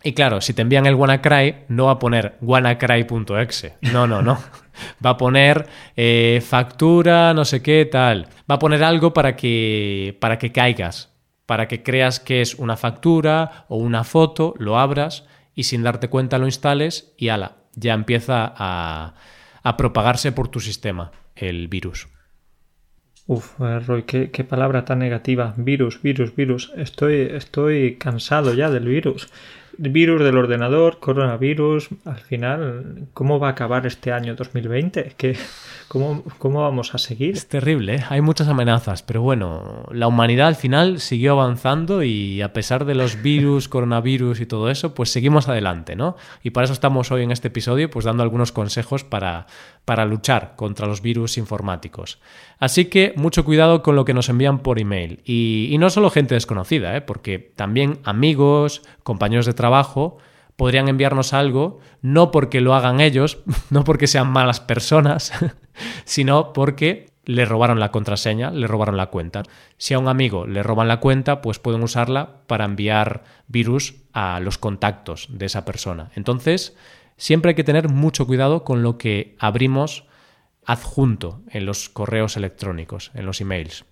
Y 0.06 0.12
claro, 0.12 0.42
si 0.42 0.52
te 0.52 0.60
envían 0.60 0.84
el 0.84 0.96
WannaCry, 0.96 1.64
no 1.68 1.86
va 1.86 1.92
a 1.92 1.98
poner 1.98 2.36
wannacry.exe. 2.42 3.78
No, 3.90 4.06
no, 4.06 4.20
no. 4.20 4.38
Va 5.04 5.10
a 5.10 5.16
poner 5.16 5.66
eh, 5.96 6.42
factura, 6.46 7.32
no 7.32 7.46
sé 7.46 7.62
qué, 7.62 7.86
tal. 7.86 8.28
Va 8.48 8.56
a 8.56 8.58
poner 8.58 8.84
algo 8.84 9.14
para 9.14 9.34
que, 9.34 10.14
para 10.20 10.38
que 10.38 10.52
caigas, 10.52 11.14
para 11.46 11.68
que 11.68 11.82
creas 11.82 12.20
que 12.20 12.42
es 12.42 12.54
una 12.56 12.76
factura 12.76 13.64
o 13.68 13.78
una 13.78 14.04
foto, 14.04 14.52
lo 14.58 14.78
abras 14.78 15.24
y 15.54 15.62
sin 15.62 15.82
darte 15.82 16.08
cuenta 16.08 16.38
lo 16.38 16.44
instales 16.44 17.14
y 17.16 17.28
ala, 17.28 17.56
ya 17.74 17.94
empieza 17.94 18.52
a, 18.56 19.14
propagarse 19.78 20.32
por 20.32 20.48
tu 20.48 20.60
sistema 20.60 21.12
el 21.34 21.68
virus. 21.68 22.08
Uf, 23.26 23.58
eh, 23.58 23.80
Roy, 23.80 24.02
qué, 24.02 24.30
qué, 24.30 24.44
palabra 24.44 24.84
tan 24.84 24.98
negativa. 24.98 25.54
Virus, 25.56 26.02
virus, 26.02 26.36
virus. 26.36 26.72
Estoy, 26.76 27.22
estoy 27.32 27.96
cansado 27.96 28.52
ya 28.52 28.68
del 28.68 28.86
virus 28.86 29.30
virus 29.78 30.22
del 30.22 30.36
ordenador, 30.36 30.98
coronavirus, 30.98 31.88
al 32.04 32.18
final, 32.18 33.08
¿cómo 33.12 33.38
va 33.38 33.48
a 33.48 33.50
acabar 33.52 33.86
este 33.86 34.12
año 34.12 34.34
2020? 34.34 35.14
¿Qué, 35.16 35.36
cómo, 35.88 36.24
¿Cómo 36.38 36.62
vamos 36.62 36.94
a 36.94 36.98
seguir? 36.98 37.34
Es 37.34 37.48
terrible, 37.48 37.96
¿eh? 37.96 38.04
hay 38.08 38.20
muchas 38.20 38.48
amenazas, 38.48 39.02
pero 39.02 39.22
bueno, 39.22 39.86
la 39.90 40.06
humanidad 40.06 40.48
al 40.48 40.56
final 40.56 41.00
siguió 41.00 41.32
avanzando 41.32 42.02
y 42.02 42.42
a 42.42 42.52
pesar 42.52 42.84
de 42.84 42.94
los 42.94 43.22
virus, 43.22 43.68
coronavirus 43.74 44.40
y 44.40 44.46
todo 44.46 44.70
eso, 44.70 44.94
pues 44.94 45.10
seguimos 45.10 45.48
adelante, 45.48 45.96
¿no? 45.96 46.16
Y 46.42 46.50
para 46.50 46.64
eso 46.64 46.72
estamos 46.72 47.10
hoy 47.12 47.22
en 47.22 47.30
este 47.30 47.48
episodio, 47.48 47.90
pues 47.90 48.04
dando 48.04 48.22
algunos 48.22 48.52
consejos 48.52 49.04
para, 49.04 49.46
para 49.84 50.04
luchar 50.04 50.54
contra 50.56 50.86
los 50.86 51.02
virus 51.02 51.36
informáticos. 51.38 52.18
Así 52.58 52.86
que 52.86 53.12
mucho 53.16 53.44
cuidado 53.44 53.82
con 53.82 53.96
lo 53.96 54.04
que 54.04 54.14
nos 54.14 54.28
envían 54.28 54.60
por 54.60 54.80
email. 54.80 55.20
Y, 55.24 55.76
no 55.78 55.90
solo 55.90 56.10
gente 56.10 56.34
desconocida, 56.34 56.96
¿eh? 56.96 57.00
porque 57.00 57.38
también 57.38 57.98
amigos, 58.04 58.82
compañeros 59.02 59.46
de 59.46 59.52
trabajo, 59.52 60.18
podrían 60.56 60.88
enviarnos 60.88 61.34
algo, 61.34 61.80
no 62.00 62.30
porque 62.30 62.60
lo 62.60 62.74
hagan 62.74 63.00
ellos, 63.00 63.38
no 63.70 63.84
porque 63.84 64.06
sean 64.06 64.30
malas 64.30 64.60
personas, 64.60 65.32
sino 66.04 66.52
porque 66.52 67.06
le 67.26 67.44
robaron 67.44 67.80
la 67.80 67.90
contraseña, 67.90 68.50
le 68.50 68.66
robaron 68.66 68.96
la 68.96 69.06
cuenta. 69.06 69.42
Si 69.76 69.94
a 69.94 69.98
un 69.98 70.08
amigo 70.08 70.46
le 70.46 70.62
roban 70.62 70.88
la 70.88 71.00
cuenta, 71.00 71.40
pues 71.40 71.58
pueden 71.58 71.82
usarla 71.82 72.42
para 72.46 72.64
enviar 72.64 73.24
virus 73.48 73.96
a 74.12 74.40
los 74.40 74.58
contactos 74.58 75.26
de 75.30 75.46
esa 75.46 75.64
persona. 75.64 76.10
Entonces, 76.14 76.76
siempre 77.16 77.50
hay 77.50 77.54
que 77.54 77.64
tener 77.64 77.88
mucho 77.88 78.26
cuidado 78.26 78.64
con 78.64 78.82
lo 78.82 78.98
que 78.98 79.36
abrimos 79.38 80.04
adjunto 80.66 81.42
en 81.50 81.66
los 81.66 81.88
correos 81.88 82.36
electrónicos, 82.36 83.10
en 83.14 83.26
los 83.26 83.40
emails. 83.40 83.84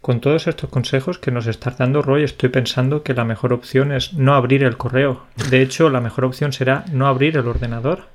Con 0.00 0.20
todos 0.20 0.46
estos 0.46 0.70
consejos 0.70 1.18
que 1.18 1.32
nos 1.32 1.46
estás 1.48 1.78
dando, 1.78 2.02
Roy, 2.02 2.22
estoy 2.22 2.50
pensando 2.50 3.02
que 3.02 3.14
la 3.14 3.24
mejor 3.24 3.52
opción 3.52 3.90
es 3.90 4.12
no 4.12 4.34
abrir 4.34 4.62
el 4.62 4.76
correo. 4.76 5.26
De 5.50 5.60
hecho, 5.60 5.90
la 5.90 6.00
mejor 6.00 6.24
opción 6.24 6.52
será 6.52 6.84
no 6.92 7.08
abrir 7.08 7.36
el 7.36 7.48
ordenador. 7.48 8.06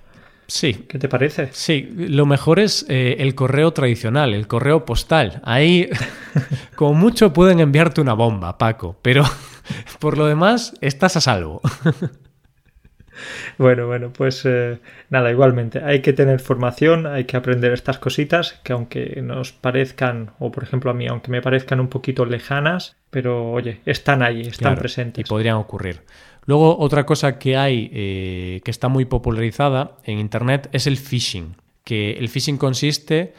Sí. 0.48 0.86
¿Qué 0.88 0.98
te 0.98 1.10
parece? 1.10 1.50
Sí, 1.52 1.90
lo 1.98 2.26
mejor 2.26 2.60
es 2.60 2.86
eh, 2.88 3.18
el 3.20 3.36
correo 3.36 3.72
tradicional, 3.74 4.34
el 4.34 4.48
correo 4.48 4.86
postal. 4.86 5.42
Ahí, 5.44 5.90
como 6.76 6.94
mucho, 6.94 7.34
pueden 7.34 7.60
enviarte 7.60 8.00
una 8.00 8.14
bomba, 8.14 8.58
Paco, 8.58 8.98
pero 9.02 9.24
por 10.00 10.18
lo 10.18 10.26
demás, 10.26 10.74
estás 10.80 11.18
a 11.18 11.22
salvo. 11.22 11.62
Bueno, 13.58 13.88
bueno, 13.88 14.12
pues 14.12 14.44
eh, 14.46 14.80
nada, 15.10 15.32
igualmente, 15.32 15.84
hay 15.84 16.02
que 16.02 16.14
tener 16.14 16.40
formación, 16.40 17.06
hay 17.08 17.26
que 17.26 17.38
aprender 17.38 17.72
estas 17.74 17.98
cositas 17.98 18.60
que 18.64 18.74
aunque 18.74 19.22
nos 19.22 19.52
parezcan, 19.52 20.32
o 20.40 20.52
por 20.52 20.64
ejemplo 20.64 20.92
a 20.92 20.94
mí, 20.94 21.08
aunque 21.08 21.32
me 21.32 21.42
parezcan 21.42 21.80
un 21.80 21.88
poquito 21.88 22.26
lejanas, 22.26 22.96
pero 23.10 23.52
oye, 23.52 23.82
están 23.86 24.24
ahí, 24.24 24.42
están 24.42 24.76
presentes. 24.76 25.26
Y 25.26 25.28
podrían 25.28 25.58
ocurrir. 25.58 26.02
Luego, 26.46 26.78
otra 26.78 27.06
cosa 27.06 27.40
que 27.40 27.56
hay 27.56 27.90
eh, 27.94 28.62
que 28.66 28.72
está 28.72 28.90
muy 28.90 29.06
popularizada 29.06 29.98
en 30.04 30.20
Internet 30.20 30.70
es 30.74 30.88
el 30.88 30.98
phishing, 30.98 31.56
que 31.84 32.14
el 32.14 32.28
phishing 32.28 32.58
consiste 32.58 33.34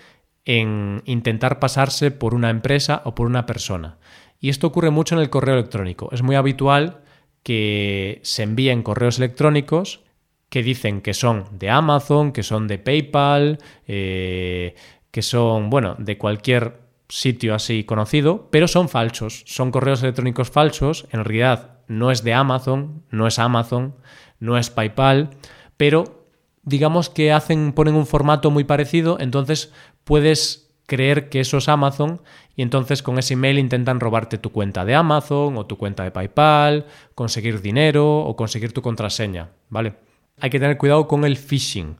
en 0.45 1.03
intentar 1.05 1.59
pasarse 1.59 2.11
por 2.11 2.35
una 2.35 2.51
empresa 2.51 3.03
o 3.05 3.15
por 3.15 3.27
una 3.27 3.47
persona. 3.47 3.99
Y 4.41 4.51
esto 4.51 4.67
ocurre 4.67 4.91
mucho 4.91 5.15
en 5.15 5.23
el 5.23 5.31
correo 5.31 5.55
electrónico. 5.55 6.09
Es 6.13 6.23
muy 6.23 6.37
habitual 6.37 7.01
que 7.45 8.19
se 8.25 8.43
envíen 8.43 8.83
correos 8.83 9.19
electrónicos 9.19 10.01
que 10.49 10.63
dicen 10.63 11.01
que 11.01 11.15
son 11.15 11.47
de 11.53 11.71
Amazon, 11.71 12.33
que 12.33 12.43
son 12.43 12.67
de 12.67 12.79
PayPal, 12.79 13.59
eh, 13.87 14.75
que 15.11 15.23
son, 15.23 15.71
bueno, 15.71 15.95
de 15.99 16.19
cualquier 16.19 16.81
sitio 17.09 17.55
así 17.55 17.85
conocido, 17.85 18.49
pero 18.51 18.67
son 18.67 18.89
falsos, 18.89 19.43
son 19.47 19.71
correos 19.71 20.03
electrónicos 20.03 20.51
falsos, 20.51 21.07
en 21.13 21.25
realidad 21.25 21.81
no 21.87 22.11
es 22.11 22.25
de 22.25 22.35
Amazon, 22.35 23.03
no 23.11 23.27
es 23.27 23.39
Amazon, 23.39 23.95
no 24.41 24.57
es 24.57 24.71
PayPal, 24.71 25.31
pero 25.77 26.29
digamos 26.63 27.11
que 27.11 27.33
hacen, 27.33 27.73
ponen 27.73 27.95
un 27.95 28.07
formato 28.07 28.51
muy 28.51 28.65
parecido, 28.65 29.19
entonces 29.21 29.73
puedes 30.05 30.64
creer 30.87 31.29
que 31.29 31.41
eso 31.41 31.59
es 31.59 31.69
Amazon 31.69 32.21
y 32.57 32.63
entonces 32.63 33.03
con 33.03 33.19
ese 33.19 33.35
email 33.35 33.59
intentan 33.59 34.01
robarte 34.01 34.39
tu 34.39 34.53
cuenta 34.53 34.85
de 34.85 34.95
Amazon 34.95 35.57
o 35.57 35.67
tu 35.67 35.77
cuenta 35.77 36.05
de 36.05 36.11
PayPal, 36.11 36.87
conseguir 37.15 37.61
dinero 37.61 38.19
o 38.21 38.37
conseguir 38.37 38.73
tu 38.73 38.83
contraseña, 38.83 39.51
¿vale? 39.69 39.95
Hay 40.41 40.51
que 40.51 40.61
tener 40.61 40.79
cuidado 40.79 41.09
con 41.09 41.25
el 41.25 41.37
phishing. 41.37 41.97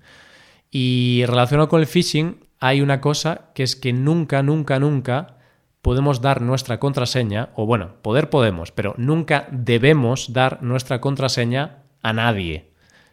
Y 0.71 1.25
relacionado 1.27 1.69
con 1.69 1.81
el 1.81 1.87
phishing 1.87 2.41
hay 2.61 2.81
una 2.81 3.01
cosa 3.01 3.51
que 3.55 3.63
es 3.63 3.77
que 3.77 3.93
nunca, 3.93 4.43
nunca, 4.43 4.79
nunca 4.79 5.39
podemos 5.83 6.21
dar 6.21 6.41
nuestra 6.41 6.81
contraseña, 6.81 7.51
o 7.55 7.67
bueno, 7.67 7.97
poder 8.01 8.31
podemos, 8.31 8.73
pero 8.73 8.95
nunca 8.97 9.47
debemos 9.51 10.33
dar 10.33 10.63
nuestra 10.63 11.01
contraseña 11.01 11.83
a 12.03 12.13
nadie, 12.13 12.71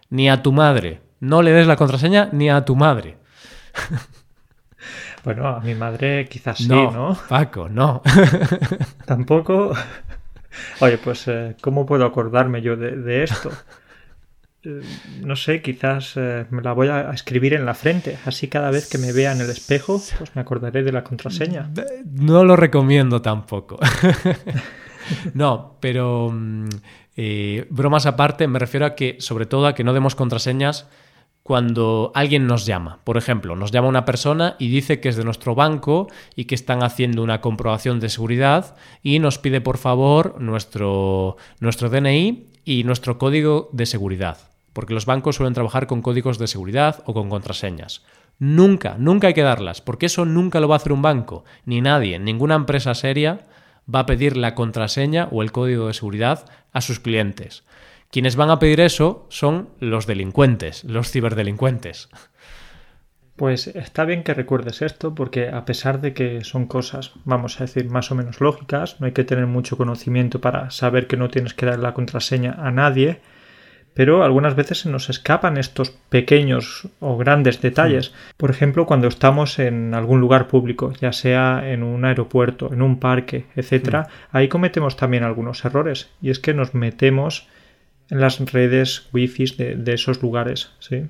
ni 0.09 0.29
a 0.29 0.41
tu 0.41 0.53
madre. 0.53 1.01
No 1.19 1.41
le 1.41 1.51
des 1.51 1.67
la 1.67 1.75
contraseña 1.75 2.29
ni 2.31 2.49
a 2.49 2.63
tu 2.63 2.75
madre. 2.75 3.17
Bueno, 5.23 5.47
a 5.47 5.59
mi 5.59 5.75
madre 5.75 6.27
quizás 6.27 6.57
sí, 6.57 6.67
¿no? 6.67 7.17
Paco, 7.29 7.69
no. 7.69 8.01
Tampoco. 9.05 9.73
Oye, 10.79 10.97
pues, 10.97 11.27
eh, 11.27 11.55
¿cómo 11.61 11.85
puedo 11.85 12.05
acordarme 12.05 12.61
yo 12.61 12.75
de, 12.75 13.23
esto? 13.23 13.51
Eh, 14.63 14.81
no 15.23 15.35
sé, 15.35 15.61
quizás 15.61 16.13
eh, 16.15 16.45
me 16.49 16.61
la 16.61 16.73
voy 16.73 16.87
a 16.87 17.11
escribir 17.11 17.53
en 17.53 17.65
la 17.65 17.73
frente. 17.73 18.17
Así 18.25 18.47
cada 18.47 18.71
vez 18.71 18.89
que 18.89 18.97
me 18.97 19.11
vea 19.13 19.31
en 19.31 19.41
el 19.41 19.49
espejo, 19.49 20.01
pues 20.17 20.35
me 20.35 20.41
acordaré 20.41 20.83
de 20.83 20.91
la 20.91 21.03
contraseña. 21.03 21.69
No 22.05 22.43
lo 22.43 22.55
recomiendo 22.55 23.21
tampoco. 23.21 23.79
no, 25.33 25.77
pero 25.79 26.29
mm, 26.31 26.69
bromas 27.69 28.05
aparte, 28.07 28.47
me 28.47 28.59
refiero 28.59 28.85
a 28.87 28.95
que, 28.95 29.17
sobre 29.19 29.45
todo, 29.45 29.67
a 29.67 29.75
que 29.75 29.83
no 29.83 29.93
demos 29.93 30.15
contraseñas 30.15 30.87
cuando 31.51 32.13
alguien 32.15 32.47
nos 32.47 32.65
llama. 32.65 32.99
Por 33.03 33.17
ejemplo, 33.17 33.57
nos 33.57 33.71
llama 33.71 33.89
una 33.89 34.05
persona 34.05 34.55
y 34.57 34.69
dice 34.69 35.01
que 35.01 35.09
es 35.09 35.17
de 35.17 35.25
nuestro 35.25 35.53
banco 35.53 36.07
y 36.33 36.45
que 36.45 36.55
están 36.55 36.81
haciendo 36.81 37.21
una 37.21 37.41
comprobación 37.41 37.99
de 37.99 38.07
seguridad 38.07 38.77
y 39.03 39.19
nos 39.19 39.37
pide 39.37 39.59
por 39.59 39.77
favor 39.77 40.39
nuestro, 40.39 41.35
nuestro 41.59 41.89
DNI 41.89 42.47
y 42.63 42.85
nuestro 42.85 43.17
código 43.17 43.67
de 43.73 43.85
seguridad, 43.85 44.37
porque 44.71 44.93
los 44.93 45.05
bancos 45.05 45.35
suelen 45.35 45.53
trabajar 45.53 45.87
con 45.87 46.01
códigos 46.01 46.39
de 46.39 46.47
seguridad 46.47 47.03
o 47.05 47.13
con 47.13 47.27
contraseñas. 47.27 48.01
Nunca, 48.39 48.95
nunca 48.97 49.27
hay 49.27 49.33
que 49.33 49.41
darlas, 49.41 49.81
porque 49.81 50.05
eso 50.05 50.23
nunca 50.23 50.61
lo 50.61 50.69
va 50.69 50.75
a 50.75 50.77
hacer 50.77 50.93
un 50.93 51.01
banco, 51.01 51.43
ni 51.65 51.81
nadie, 51.81 52.17
ninguna 52.17 52.55
empresa 52.55 52.95
seria 52.95 53.41
va 53.93 53.99
a 53.99 54.05
pedir 54.05 54.37
la 54.37 54.55
contraseña 54.55 55.27
o 55.31 55.41
el 55.41 55.51
código 55.51 55.87
de 55.87 55.93
seguridad 55.95 56.45
a 56.71 56.79
sus 56.79 57.01
clientes. 57.01 57.65
Quienes 58.11 58.35
van 58.35 58.49
a 58.49 58.59
pedir 58.59 58.81
eso 58.81 59.25
son 59.29 59.69
los 59.79 60.05
delincuentes, 60.05 60.83
los 60.83 61.09
ciberdelincuentes. 61.09 62.09
Pues 63.37 63.67
está 63.67 64.03
bien 64.03 64.23
que 64.23 64.33
recuerdes 64.33 64.81
esto 64.81 65.15
porque 65.15 65.47
a 65.47 65.63
pesar 65.63 66.01
de 66.01 66.13
que 66.13 66.43
son 66.43 66.67
cosas, 66.67 67.13
vamos 67.23 67.59
a 67.59 67.63
decir, 67.63 67.89
más 67.89 68.11
o 68.11 68.15
menos 68.15 68.41
lógicas, 68.41 68.99
no 68.99 69.05
hay 69.05 69.13
que 69.13 69.23
tener 69.23 69.47
mucho 69.47 69.77
conocimiento 69.77 70.41
para 70.41 70.71
saber 70.71 71.07
que 71.07 71.15
no 71.15 71.29
tienes 71.29 71.53
que 71.53 71.65
dar 71.65 71.79
la 71.79 71.93
contraseña 71.93 72.51
a 72.59 72.69
nadie, 72.69 73.21
pero 73.93 74.23
algunas 74.23 74.55
veces 74.55 74.79
se 74.79 74.89
nos 74.89 75.09
escapan 75.09 75.57
estos 75.57 75.91
pequeños 76.09 76.89
o 76.99 77.17
grandes 77.17 77.61
detalles. 77.61 78.11
Mm. 78.11 78.37
Por 78.37 78.51
ejemplo, 78.51 78.85
cuando 78.85 79.07
estamos 79.07 79.57
en 79.57 79.93
algún 79.93 80.19
lugar 80.19 80.47
público, 80.47 80.91
ya 80.99 81.13
sea 81.13 81.63
en 81.71 81.83
un 81.83 82.03
aeropuerto, 82.03 82.71
en 82.73 82.81
un 82.81 82.99
parque, 82.99 83.45
etcétera, 83.55 84.01
mm. 84.01 84.37
ahí 84.37 84.49
cometemos 84.49 84.97
también 84.97 85.23
algunos 85.23 85.63
errores 85.63 86.09
y 86.21 86.29
es 86.29 86.39
que 86.39 86.53
nos 86.53 86.73
metemos 86.73 87.47
en 88.11 88.21
las 88.21 88.39
redes 88.51 89.07
wifi 89.11 89.45
de, 89.57 89.75
de 89.75 89.93
esos 89.93 90.21
lugares, 90.21 90.69
¿sí? 90.79 91.07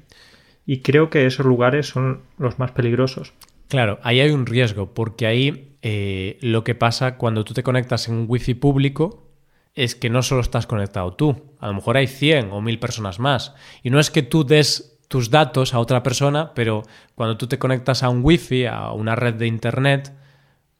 Y 0.66 0.80
creo 0.80 1.10
que 1.10 1.26
esos 1.26 1.46
lugares 1.46 1.88
son 1.88 2.22
los 2.38 2.60
más 2.60 2.72
peligrosos. 2.72 3.34
Claro, 3.68 4.00
ahí 4.04 4.20
hay 4.20 4.32
un 4.32 4.46
riesgo, 4.46 4.94
porque 4.94 5.26
ahí 5.26 5.76
eh, 5.82 6.38
lo 6.42 6.64
que 6.64 6.76
pasa 6.76 7.18
cuando 7.18 7.44
tú 7.44 7.54
te 7.54 7.64
conectas 7.64 8.08
en 8.08 8.16
un 8.16 8.26
wifi 8.28 8.54
público 8.54 9.28
es 9.74 9.96
que 9.96 10.10
no 10.10 10.22
solo 10.22 10.42
estás 10.42 10.68
conectado 10.68 11.14
tú, 11.14 11.56
a 11.60 11.68
lo 11.68 11.74
mejor 11.74 11.98
hay 11.98 12.08
100 12.08 12.52
o 12.52 12.62
1000 12.62 12.80
personas 12.80 13.20
más. 13.20 13.56
Y 13.82 13.90
no 13.90 14.00
es 14.00 14.12
que 14.12 14.22
tú 14.22 14.44
des 14.44 15.00
tus 15.08 15.30
datos 15.30 15.74
a 15.74 15.80
otra 15.80 16.04
persona, 16.04 16.54
pero 16.54 16.84
cuando 17.16 17.38
tú 17.38 17.48
te 17.48 17.60
conectas 17.60 18.04
a 18.04 18.10
un 18.10 18.22
wifi, 18.24 18.66
a 18.66 18.92
una 18.92 19.16
red 19.16 19.36
de 19.36 19.48
internet, 19.48 20.14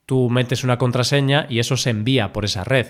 tú 0.06 0.30
metes 0.30 0.64
una 0.64 0.78
contraseña 0.78 1.48
y 1.50 1.60
eso 1.60 1.78
se 1.78 1.90
envía 1.90 2.32
por 2.34 2.46
esa 2.46 2.64
red. 2.64 2.88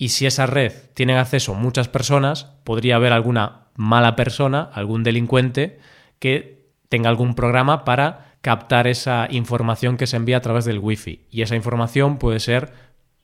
Y 0.00 0.08
si 0.08 0.24
esa 0.24 0.46
red 0.46 0.72
tiene 0.94 1.18
acceso 1.18 1.52
muchas 1.52 1.88
personas, 1.88 2.46
podría 2.64 2.96
haber 2.96 3.12
alguna 3.12 3.66
mala 3.76 4.16
persona, 4.16 4.70
algún 4.72 5.02
delincuente 5.02 5.78
que 6.18 6.64
tenga 6.88 7.10
algún 7.10 7.34
programa 7.34 7.84
para 7.84 8.36
captar 8.40 8.86
esa 8.86 9.28
información 9.30 9.98
que 9.98 10.06
se 10.06 10.16
envía 10.16 10.38
a 10.38 10.40
través 10.40 10.64
del 10.64 10.78
wifi. 10.78 11.26
Y 11.30 11.42
esa 11.42 11.54
información 11.54 12.16
puede 12.16 12.40
ser 12.40 12.72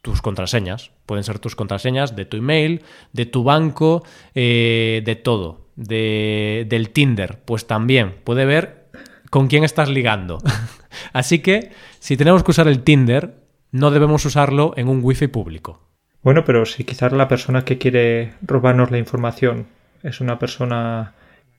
tus 0.02 0.20
contraseñas. 0.20 0.90
Pueden 1.06 1.24
ser 1.24 1.38
tus 1.38 1.56
contraseñas 1.56 2.14
de 2.14 2.26
tu 2.26 2.36
email, 2.36 2.82
de 3.14 3.24
tu 3.24 3.42
banco, 3.42 4.04
eh, 4.34 5.00
de 5.02 5.16
todo. 5.16 5.70
De, 5.76 6.66
del 6.68 6.90
Tinder, 6.90 7.40
pues 7.46 7.66
también 7.66 8.16
puede 8.22 8.44
ver 8.44 8.90
con 9.30 9.48
quién 9.48 9.64
estás 9.64 9.88
ligando. 9.88 10.40
Así 11.14 11.38
que 11.38 11.70
si 12.00 12.18
tenemos 12.18 12.44
que 12.44 12.50
usar 12.50 12.68
el 12.68 12.82
Tinder, 12.82 13.42
no 13.72 13.90
debemos 13.90 14.26
usarlo 14.26 14.74
en 14.76 14.88
un 14.88 15.00
wifi 15.02 15.28
público. 15.28 15.85
Bueno, 16.26 16.44
pero 16.44 16.66
si 16.66 16.82
quizás 16.82 17.12
la 17.12 17.28
persona 17.28 17.64
que 17.64 17.78
quiere 17.78 18.32
robarnos 18.42 18.90
la 18.90 18.98
información 18.98 19.68
es 20.02 20.20
una 20.20 20.40
persona 20.40 21.12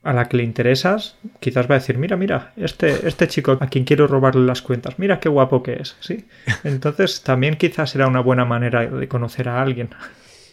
a 0.03 0.11
la 0.11 0.27
que 0.27 0.35
le 0.35 0.43
interesas, 0.43 1.15
quizás 1.39 1.71
va 1.71 1.75
a 1.75 1.79
decir, 1.79 1.97
mira, 1.97 2.17
mira, 2.17 2.51
este, 2.57 3.07
este 3.07 3.29
chico 3.29 3.57
a 3.61 3.67
quien 3.67 3.85
quiero 3.85 4.07
robarle 4.07 4.45
las 4.45 4.61
cuentas, 4.61 4.99
mira 4.99 5.21
qué 5.21 5.29
guapo 5.29 5.63
que 5.63 5.75
es, 5.75 5.95
¿sí? 6.01 6.25
Entonces 6.65 7.21
también 7.21 7.55
quizás 7.55 7.91
será 7.91 8.07
una 8.07 8.19
buena 8.19 8.43
manera 8.43 8.85
de 8.85 9.07
conocer 9.07 9.47
a 9.47 9.61
alguien. 9.61 9.87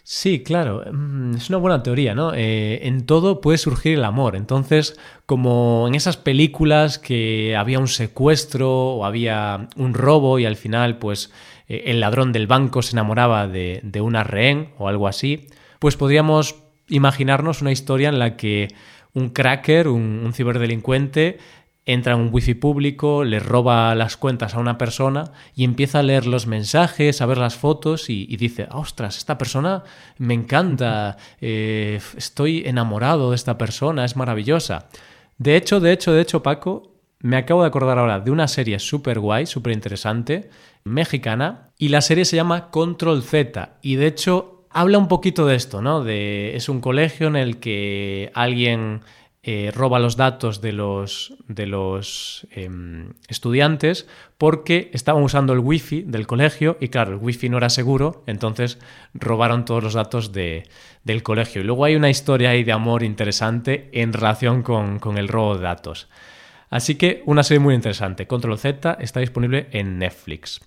Sí, 0.05 0.45
claro, 0.45 0.85
mm, 0.93 1.35
es 1.35 1.49
una 1.49 1.59
buena 1.59 1.83
teoría, 1.83 2.15
¿no? 2.15 2.35
Eh, 2.35 2.87
en 2.87 3.07
todo 3.07 3.41
puede 3.41 3.59
surgir 3.59 3.95
el 3.95 4.05
amor. 4.05 4.37
Entonces, 4.37 4.97
como 5.27 5.89
en 5.89 5.97
esas 5.97 6.19
películas 6.19 7.01
que 7.01 7.57
había 7.57 7.81
un 7.81 7.89
secuestro 7.89 8.71
o 8.71 9.07
había 9.07 9.71
un 9.77 9.95
robo 9.95 10.39
y 10.39 10.45
al 10.45 10.57
final, 10.57 10.99
pues 10.99 11.33
eh, 11.69 11.85
el 11.87 12.01
ladrón 12.01 12.33
del 12.33 12.47
banco 12.47 12.83
se 12.83 12.93
enamoraba 12.93 13.49
de, 13.49 14.01
una 14.01 14.25
rehén 14.25 14.71
o 14.79 14.89
algo 14.89 15.09
así, 15.09 15.47
pues 15.79 15.97
podríamos 15.97 16.57
imaginarnos 16.89 17.63
una 17.63 17.73
historia 17.73 18.09
en 18.09 18.19
la 18.19 18.37
que 18.37 18.69
un 19.13 19.31
cracker, 19.31 19.89
un, 19.89 20.31
ciberdelincuente, 20.35 21.39
entra 21.87 22.15
en 22.15 22.21
un 22.21 22.31
wifi 22.33 22.55
público, 22.55 23.25
le 23.25 23.39
roba 23.39 23.95
las 23.95 24.17
cuentas 24.17 24.55
a 24.55 24.59
una 24.59 24.79
persona 24.79 25.33
y 25.55 25.65
empieza 25.65 25.99
a 25.99 26.03
leer 26.03 26.27
los 26.27 26.47
mensajes, 26.47 27.21
a 27.21 27.27
ver 27.27 27.39
las 27.39 27.57
fotos 27.57 28.09
y, 28.09 28.37
dice, 28.37 28.67
ostras, 28.71 29.19
esta 29.19 29.37
persona 29.39 29.85
me 30.19 30.35
encanta, 30.35 31.19
eh, 31.41 32.01
estoy 32.17 32.63
enamorado 32.67 33.31
de 33.31 33.37
esta 33.37 33.59
persona, 33.59 34.05
es 34.05 34.17
maravillosa. 34.17 34.89
De 35.37 35.57
hecho, 35.57 35.81
de 35.81 35.93
hecho, 35.93 36.13
de 36.13 36.23
hecho, 36.23 36.43
Paco, 36.43 36.95
me 37.25 37.37
acabo 37.37 37.63
de 37.63 37.69
acordar 37.69 37.99
ahora 37.99 38.21
de 38.21 38.31
una 38.31 38.49
serie 38.49 38.79
súper 38.79 39.19
guay, 39.19 39.47
súper 39.47 39.73
interesante, 39.73 40.51
mexicana, 40.85 41.71
y 41.79 41.89
la 41.89 42.01
serie 42.01 42.25
se 42.25 42.37
llama 42.37 42.71
Control 42.71 43.23
Z, 43.23 43.79
y 43.83 43.97
de 43.97 44.07
hecho 44.07 44.67
habla 44.71 44.99
un 44.99 45.09
poquito 45.09 45.47
de 45.47 45.57
esto, 45.57 45.81
¿no? 45.81 46.05
De, 46.05 46.57
es 46.57 46.69
un 46.69 46.81
colegio 46.81 47.29
en 47.29 47.37
el 47.37 47.59
que 47.59 48.31
alguien 48.35 49.03
eh, 49.47 49.71
roba 49.75 49.99
los 49.99 50.17
datos 50.17 50.63
de 50.63 50.73
los, 50.73 51.35
de 51.49 51.67
los 51.67 52.47
em, 52.51 53.13
estudiantes 53.29 54.09
porque 54.39 54.91
estaban 54.95 55.23
usando 55.23 55.53
el 55.53 55.59
wifi 55.59 56.01
del 56.01 56.27
colegio 56.27 56.79
y 56.81 56.89
claro, 56.89 57.13
el 57.13 57.19
wifi 57.19 57.51
no 57.51 57.59
era 57.59 57.69
seguro, 57.69 58.25
entonces 58.27 58.79
robaron 59.13 59.67
todos 59.67 59.85
los 59.85 59.93
datos 59.93 60.33
de, 60.33 60.67
del 61.05 61.23
colegio. 61.23 61.61
Y 61.61 61.65
luego 61.65 61.85
hay 61.85 61.95
una 61.95 62.09
historia 62.09 62.51
ahí 62.51 62.65
de 62.65 62.73
amor 62.73 63.03
interesante 63.03 63.91
en 63.93 64.15
relación 64.15 64.63
con, 64.63 64.99
con 64.99 65.19
el 65.19 65.29
robo 65.29 65.57
de 65.57 65.63
datos. 65.63 66.09
Así 66.75 66.97
que 66.97 67.23
una 67.25 67.45
serie 67.45 67.61
muy 67.61 67.73
interesante. 67.73 68.27
Control 68.27 68.59
Z 68.59 68.97
está 68.99 69.21
disponible 69.21 69.69
en 69.71 69.97
Netflix. 70.01 70.61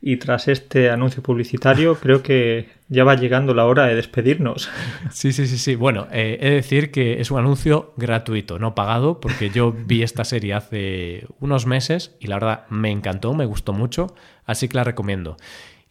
Y 0.00 0.18
tras 0.18 0.46
este 0.46 0.90
anuncio 0.90 1.24
publicitario, 1.24 1.96
creo 2.00 2.22
que 2.22 2.68
ya 2.88 3.02
va 3.02 3.16
llegando 3.16 3.52
la 3.52 3.66
hora 3.66 3.86
de 3.86 3.96
despedirnos. 3.96 4.70
Sí, 5.10 5.32
sí, 5.32 5.48
sí, 5.48 5.58
sí. 5.58 5.74
Bueno, 5.74 6.06
eh, 6.12 6.38
he 6.40 6.50
de 6.50 6.54
decir 6.54 6.92
que 6.92 7.20
es 7.20 7.32
un 7.32 7.40
anuncio 7.40 7.94
gratuito, 7.96 8.60
no 8.60 8.76
pagado, 8.76 9.18
porque 9.18 9.50
yo 9.50 9.72
vi 9.72 10.04
esta 10.04 10.24
serie 10.24 10.54
hace 10.54 11.26
unos 11.40 11.66
meses 11.66 12.14
y 12.20 12.28
la 12.28 12.36
verdad 12.36 12.66
me 12.68 12.92
encantó, 12.92 13.34
me 13.34 13.44
gustó 13.44 13.72
mucho, 13.72 14.14
así 14.46 14.68
que 14.68 14.76
la 14.76 14.84
recomiendo. 14.84 15.36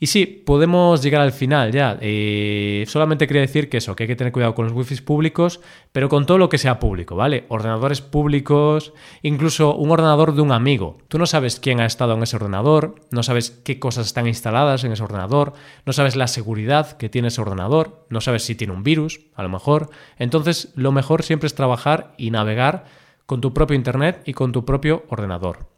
Y 0.03 0.07
sí, 0.07 0.25
podemos 0.25 1.01
llegar 1.01 1.21
al 1.21 1.31
final 1.31 1.71
ya. 1.71 1.97
Eh, 2.01 2.83
solamente 2.89 3.25
quería 3.25 3.39
decir 3.39 3.69
que 3.69 3.77
eso, 3.77 3.95
que 3.95 4.03
hay 4.03 4.07
que 4.09 4.17
tener 4.17 4.33
cuidado 4.33 4.53
con 4.53 4.65
los 4.65 4.73
wifi 4.73 4.97
públicos, 4.97 5.61
pero 5.93 6.09
con 6.09 6.25
todo 6.25 6.37
lo 6.37 6.49
que 6.49 6.57
sea 6.57 6.77
público, 6.77 7.15
¿vale? 7.15 7.45
Ordenadores 7.47 8.01
públicos, 8.01 8.91
incluso 9.21 9.77
un 9.77 9.91
ordenador 9.91 10.35
de 10.35 10.41
un 10.41 10.51
amigo. 10.51 10.97
Tú 11.07 11.19
no 11.19 11.25
sabes 11.25 11.57
quién 11.57 11.79
ha 11.79 11.85
estado 11.85 12.15
en 12.15 12.23
ese 12.23 12.35
ordenador, 12.35 12.95
no 13.11 13.23
sabes 13.23 13.51
qué 13.63 13.79
cosas 13.79 14.07
están 14.07 14.27
instaladas 14.27 14.83
en 14.83 14.91
ese 14.91 15.03
ordenador, 15.03 15.53
no 15.85 15.93
sabes 15.93 16.17
la 16.17 16.27
seguridad 16.27 16.97
que 16.97 17.07
tiene 17.07 17.29
ese 17.29 17.39
ordenador, 17.39 18.05
no 18.09 18.19
sabes 18.19 18.43
si 18.43 18.55
tiene 18.55 18.73
un 18.73 18.83
virus, 18.83 19.21
a 19.35 19.43
lo 19.43 19.47
mejor. 19.47 19.89
Entonces, 20.17 20.73
lo 20.75 20.91
mejor 20.91 21.23
siempre 21.23 21.47
es 21.47 21.55
trabajar 21.55 22.13
y 22.17 22.29
navegar 22.29 22.83
con 23.25 23.39
tu 23.39 23.53
propio 23.53 23.77
Internet 23.77 24.21
y 24.25 24.33
con 24.33 24.51
tu 24.51 24.65
propio 24.65 25.05
ordenador. 25.07 25.72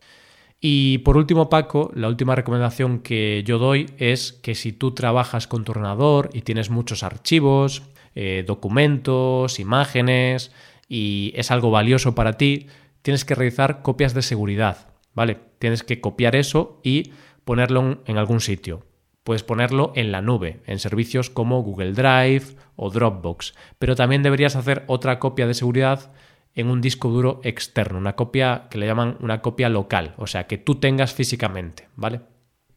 Y 0.68 0.98
por 0.98 1.16
último, 1.16 1.48
Paco, 1.48 1.92
la 1.94 2.08
última 2.08 2.34
recomendación 2.34 2.98
que 2.98 3.44
yo 3.46 3.60
doy 3.60 3.88
es 4.00 4.34
que 4.34 4.56
si 4.56 4.74
tú 4.74 4.96
trabajas 4.96 5.46
con 5.46 5.64
tu 5.64 5.74
ordenador 5.74 6.32
y 6.34 6.42
tienes 6.42 6.72
muchos 6.72 7.04
archivos, 7.04 7.84
eh, 8.16 8.44
documentos, 8.48 9.60
imágenes 9.60 10.52
y 10.90 11.34
es 11.36 11.52
algo 11.52 11.70
valioso 11.70 12.16
para 12.16 12.34
ti, 12.34 12.66
tienes 13.04 13.26
que 13.26 13.36
realizar 13.36 13.84
copias 13.84 14.16
de 14.16 14.24
seguridad, 14.24 14.88
¿vale? 15.14 15.38
Tienes 15.60 15.84
que 15.84 16.02
copiar 16.02 16.36
eso 16.36 16.82
y 16.84 17.12
ponerlo 17.44 18.02
en 18.08 18.18
algún 18.18 18.40
sitio. 18.40 18.88
Puedes 19.24 19.44
ponerlo 19.44 19.94
en 19.96 20.12
la 20.12 20.24
nube, 20.24 20.62
en 20.66 20.80
servicios 20.80 21.30
como 21.30 21.62
Google 21.62 21.94
Drive 21.94 22.56
o 22.76 22.90
Dropbox, 22.90 23.54
pero 23.78 23.96
también 23.96 24.24
deberías 24.24 24.56
hacer 24.56 24.84
otra 24.88 25.20
copia 25.20 25.46
de 25.46 25.54
seguridad 25.54 26.12
en 26.56 26.68
un 26.68 26.82
disco 26.82 27.10
duro 27.10 27.42
externo, 27.44 27.98
una 27.98 28.16
copia 28.16 28.68
que 28.70 28.78
le 28.78 28.88
llaman 28.88 29.18
una 29.20 29.42
copia 29.42 29.70
local, 29.70 30.14
o 30.18 30.26
sea, 30.26 30.48
que 30.48 30.58
tú 30.58 30.76
tengas 30.76 31.14
físicamente, 31.14 31.88
¿vale? 31.96 32.22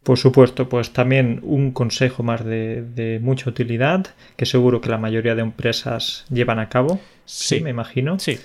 Por 0.02 0.18
supuesto, 0.18 0.68
pues 0.68 0.92
también 0.92 1.40
un 1.42 1.72
consejo 1.72 2.22
más 2.22 2.44
de, 2.44 3.20
mucha 3.22 3.50
utilidad, 3.50 4.06
que 4.36 4.46
seguro 4.46 4.80
que 4.80 4.88
la 4.88 4.98
mayoría 4.98 5.34
de 5.34 5.42
empresas 5.42 6.24
llevan 6.30 6.58
a 6.58 6.68
cabo. 6.68 6.98
Sí, 7.24 7.60
me 7.60 7.70
imagino. 7.70 8.18
Sí. 8.18 8.38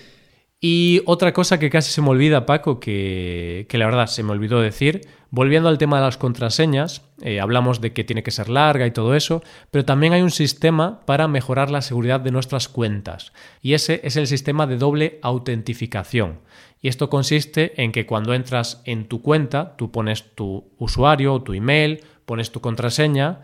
Y 0.66 1.02
otra 1.08 1.34
cosa 1.34 1.60
que 1.60 1.70
casi 1.70 1.92
se 1.92 2.02
me 2.02 2.08
olvida, 2.08 2.46
Paco, 2.46 2.80
que, 2.80 3.68
la 3.70 3.86
verdad 3.86 4.08
se 4.08 4.24
me 4.24 4.32
olvidó 4.32 4.62
decir, 4.62 5.02
volviendo 5.30 5.68
al 5.68 5.78
tema 5.78 5.98
de 5.98 6.06
las 6.06 6.16
contraseñas, 6.16 7.02
eh, 7.22 7.42
hablamos 7.42 7.82
de 7.82 7.92
que 7.92 8.06
tiene 8.06 8.24
que 8.24 8.32
ser 8.32 8.48
larga 8.48 8.88
y 8.88 8.92
todo 8.92 9.14
eso, 9.14 9.44
pero 9.72 9.84
también 9.84 10.14
hay 10.14 10.22
un 10.22 10.32
sistema 10.32 11.02
para 11.06 11.28
mejorar 11.28 11.70
la 11.70 11.82
seguridad 11.82 12.22
de 12.22 12.32
nuestras 12.32 12.70
cuentas, 12.70 13.34
y 13.62 13.74
ese 13.74 14.00
es 14.06 14.16
el 14.16 14.26
sistema 14.26 14.66
de 14.66 14.78
doble 14.78 15.20
autentificación. 15.22 16.40
Y 16.80 16.88
esto 16.88 17.10
consiste 17.10 17.74
en 17.84 17.92
que 17.92 18.06
cuando 18.06 18.34
entras 18.34 18.82
en 18.86 19.10
tu 19.10 19.22
cuenta, 19.22 19.76
tú 19.76 19.92
pones 19.92 20.34
tu 20.34 20.72
usuario 20.78 21.42
tu 21.42 21.54
email, 21.54 22.06
pones 22.26 22.54
tu 22.54 22.62
contraseña, 22.62 23.42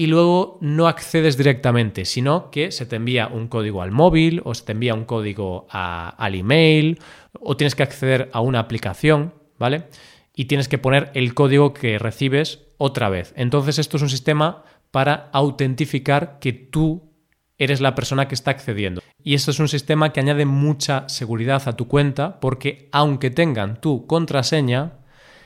y 0.00 0.06
luego 0.06 0.56
no 0.62 0.88
accedes 0.88 1.36
directamente, 1.36 2.06
sino 2.06 2.50
que 2.50 2.72
se 2.72 2.86
te 2.86 2.96
envía 2.96 3.26
un 3.26 3.48
código 3.48 3.82
al 3.82 3.90
móvil 3.90 4.40
o 4.46 4.54
se 4.54 4.64
te 4.64 4.72
envía 4.72 4.94
un 4.94 5.04
código 5.04 5.66
al 5.68 6.34
email 6.34 6.98
o 7.38 7.54
tienes 7.58 7.74
que 7.74 7.82
acceder 7.82 8.30
a 8.32 8.40
una 8.40 8.60
aplicación, 8.60 9.34
¿vale? 9.58 9.88
Y 10.34 10.46
tienes 10.46 10.68
que 10.68 10.78
poner 10.78 11.10
el 11.12 11.34
código 11.34 11.74
que 11.74 11.98
recibes 11.98 12.60
otra 12.78 13.10
vez. 13.10 13.34
Entonces 13.36 13.78
esto 13.78 13.98
es 13.98 14.02
un 14.02 14.08
sistema 14.08 14.64
para 14.90 15.28
autentificar 15.34 16.38
que 16.40 16.54
tú 16.54 17.12
eres 17.58 17.82
la 17.82 17.94
persona 17.94 18.26
que 18.26 18.36
está 18.36 18.52
accediendo. 18.52 19.02
Y 19.22 19.34
esto 19.34 19.50
es 19.50 19.60
un 19.60 19.68
sistema 19.68 20.14
que 20.14 20.20
añade 20.20 20.46
mucha 20.46 21.10
seguridad 21.10 21.60
a 21.66 21.76
tu 21.76 21.88
cuenta 21.88 22.40
porque 22.40 22.88
aunque 22.90 23.28
tengan 23.28 23.82
tu 23.82 24.06
contraseña, 24.06 24.94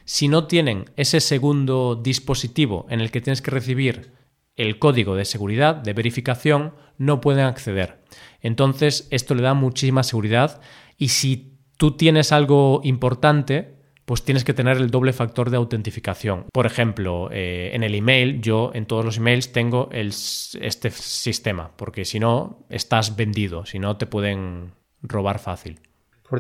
si 0.05 0.29
no 0.29 0.47
tienen 0.47 0.85
ese 0.95 1.19
segundo 1.19 1.97
dispositivo 1.97 2.87
en 2.89 3.01
el 3.01 3.11
que 3.11 3.21
tienes 3.21 3.43
que 3.43 3.51
recibir 3.51 4.15
el 4.57 4.79
código 4.79 5.17
de 5.17 5.25
seguridad, 5.25 5.77
de 5.77 5.93
verificación, 5.93 6.75
no 6.99 7.21
pueden 7.21 7.45
acceder. 7.45 8.03
Entonces, 8.41 9.09
esto 9.11 9.35
le 9.35 9.43
da 9.43 9.55
muchísima 9.55 10.03
seguridad 10.03 10.61
y 10.97 11.09
si 11.09 11.59
tú 11.77 11.97
tienes 11.97 12.33
algo 12.33 12.81
importante, 12.85 13.75
pues 14.05 14.23
tienes 14.23 14.45
que 14.45 14.53
tener 14.53 14.77
el 14.77 14.91
doble 14.91 15.13
factor 15.13 15.51
de 15.51 15.57
autentificación. 15.57 16.47
Por 16.53 16.67
ejemplo, 16.67 17.31
eh, 17.33 17.71
en 17.73 17.83
el 17.83 17.95
email, 17.95 18.41
yo 18.41 18.71
en 18.75 18.87
todos 18.87 19.05
los 19.05 19.17
emails 19.17 19.53
tengo 19.53 19.89
este 19.93 20.91
sistema, 20.91 21.73
porque 21.77 22.05
si 22.05 22.21
no, 22.21 22.67
estás 22.69 23.17
vendido, 23.17 23.65
si 23.65 23.79
no, 23.79 23.97
te 23.97 24.07
pueden 24.07 24.73
robar 25.03 25.39
fácil. 25.39 25.81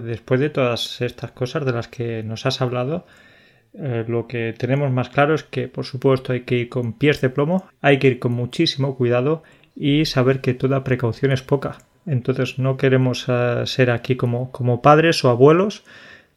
después 0.02 0.40
de 0.40 0.50
todas 0.50 1.00
estas 1.00 1.32
cosas 1.32 1.64
de 1.64 1.72
las 1.72 1.88
que 1.88 2.22
nos 2.22 2.46
has 2.46 2.60
hablado, 2.60 3.06
eh, 3.74 4.04
lo 4.06 4.26
que 4.26 4.54
tenemos 4.56 4.90
más 4.92 5.08
claro 5.08 5.34
es 5.34 5.42
que, 5.42 5.68
por 5.68 5.84
supuesto, 5.84 6.32
hay 6.32 6.40
que 6.42 6.56
ir 6.56 6.68
con 6.68 6.92
pies 6.92 7.20
de 7.20 7.30
plomo, 7.30 7.66
hay 7.80 7.98
que 7.98 8.08
ir 8.08 8.18
con 8.18 8.32
muchísimo 8.32 8.96
cuidado 8.96 9.42
y 9.74 10.04
saber 10.04 10.40
que 10.40 10.54
toda 10.54 10.84
precaución 10.84 11.32
es 11.32 11.42
poca. 11.42 11.78
Entonces 12.06 12.58
no 12.58 12.76
queremos 12.76 13.26
eh, 13.28 13.62
ser 13.66 13.90
aquí 13.90 14.16
como, 14.16 14.52
como 14.52 14.82
padres 14.82 15.24
o 15.24 15.30
abuelos, 15.30 15.84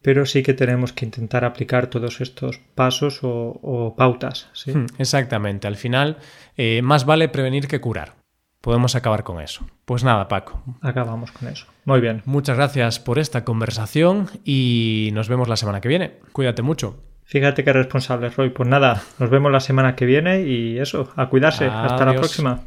pero 0.01 0.25
sí 0.25 0.41
que 0.41 0.53
tenemos 0.53 0.93
que 0.93 1.05
intentar 1.05 1.43
aplicar 1.45 1.87
todos 1.87 2.21
estos 2.21 2.59
pasos 2.75 3.19
o, 3.21 3.93
pautas. 3.97 4.49
¿sí? 4.53 4.71
Hmm, 4.71 4.87
exactamente, 4.97 5.67
al 5.67 5.75
final 5.75 6.17
eh, 6.55 6.81
más 6.81 7.05
vale 7.05 7.29
prevenir 7.29 7.67
que 7.67 7.81
curar. 7.81 8.15
Podemos 8.61 8.95
acabar 8.95 9.23
con 9.23 9.39
eso. 9.39 9.65
Pues 9.85 10.03
nada, 10.03 10.27
Paco. 10.27 10.63
Acabamos 10.81 11.31
con 11.31 11.47
eso. 11.47 11.67
Muy 11.85 12.01
bien. 12.01 12.23
Muchas 12.25 12.57
gracias 12.57 12.99
por 12.99 13.19
esta 13.19 13.45
conversación 13.45 14.29
y 14.43 15.11
nos 15.13 15.29
vemos 15.29 15.47
la 15.47 15.57
semana 15.57 15.79
que 15.79 15.87
viene. 15.87 16.13
Cuídate 16.33 16.63
mucho. 16.63 17.06
Fíjate 17.27 17.65
qué 17.65 17.73
responsable, 17.73 18.29
Roy. 18.29 18.51
Pues 18.51 18.69
nada, 18.69 19.03
nos 19.19 19.29
vemos 19.29 19.51
la 19.51 19.59
semana 19.59 19.95
que 19.95 20.05
viene 20.05 20.43
y 20.43 20.79
eso, 20.79 21.11
a 21.17 21.27
cuidarse. 21.27 21.65
Hasta 21.65 22.05
la 22.05 22.13
próxima. 22.15 22.61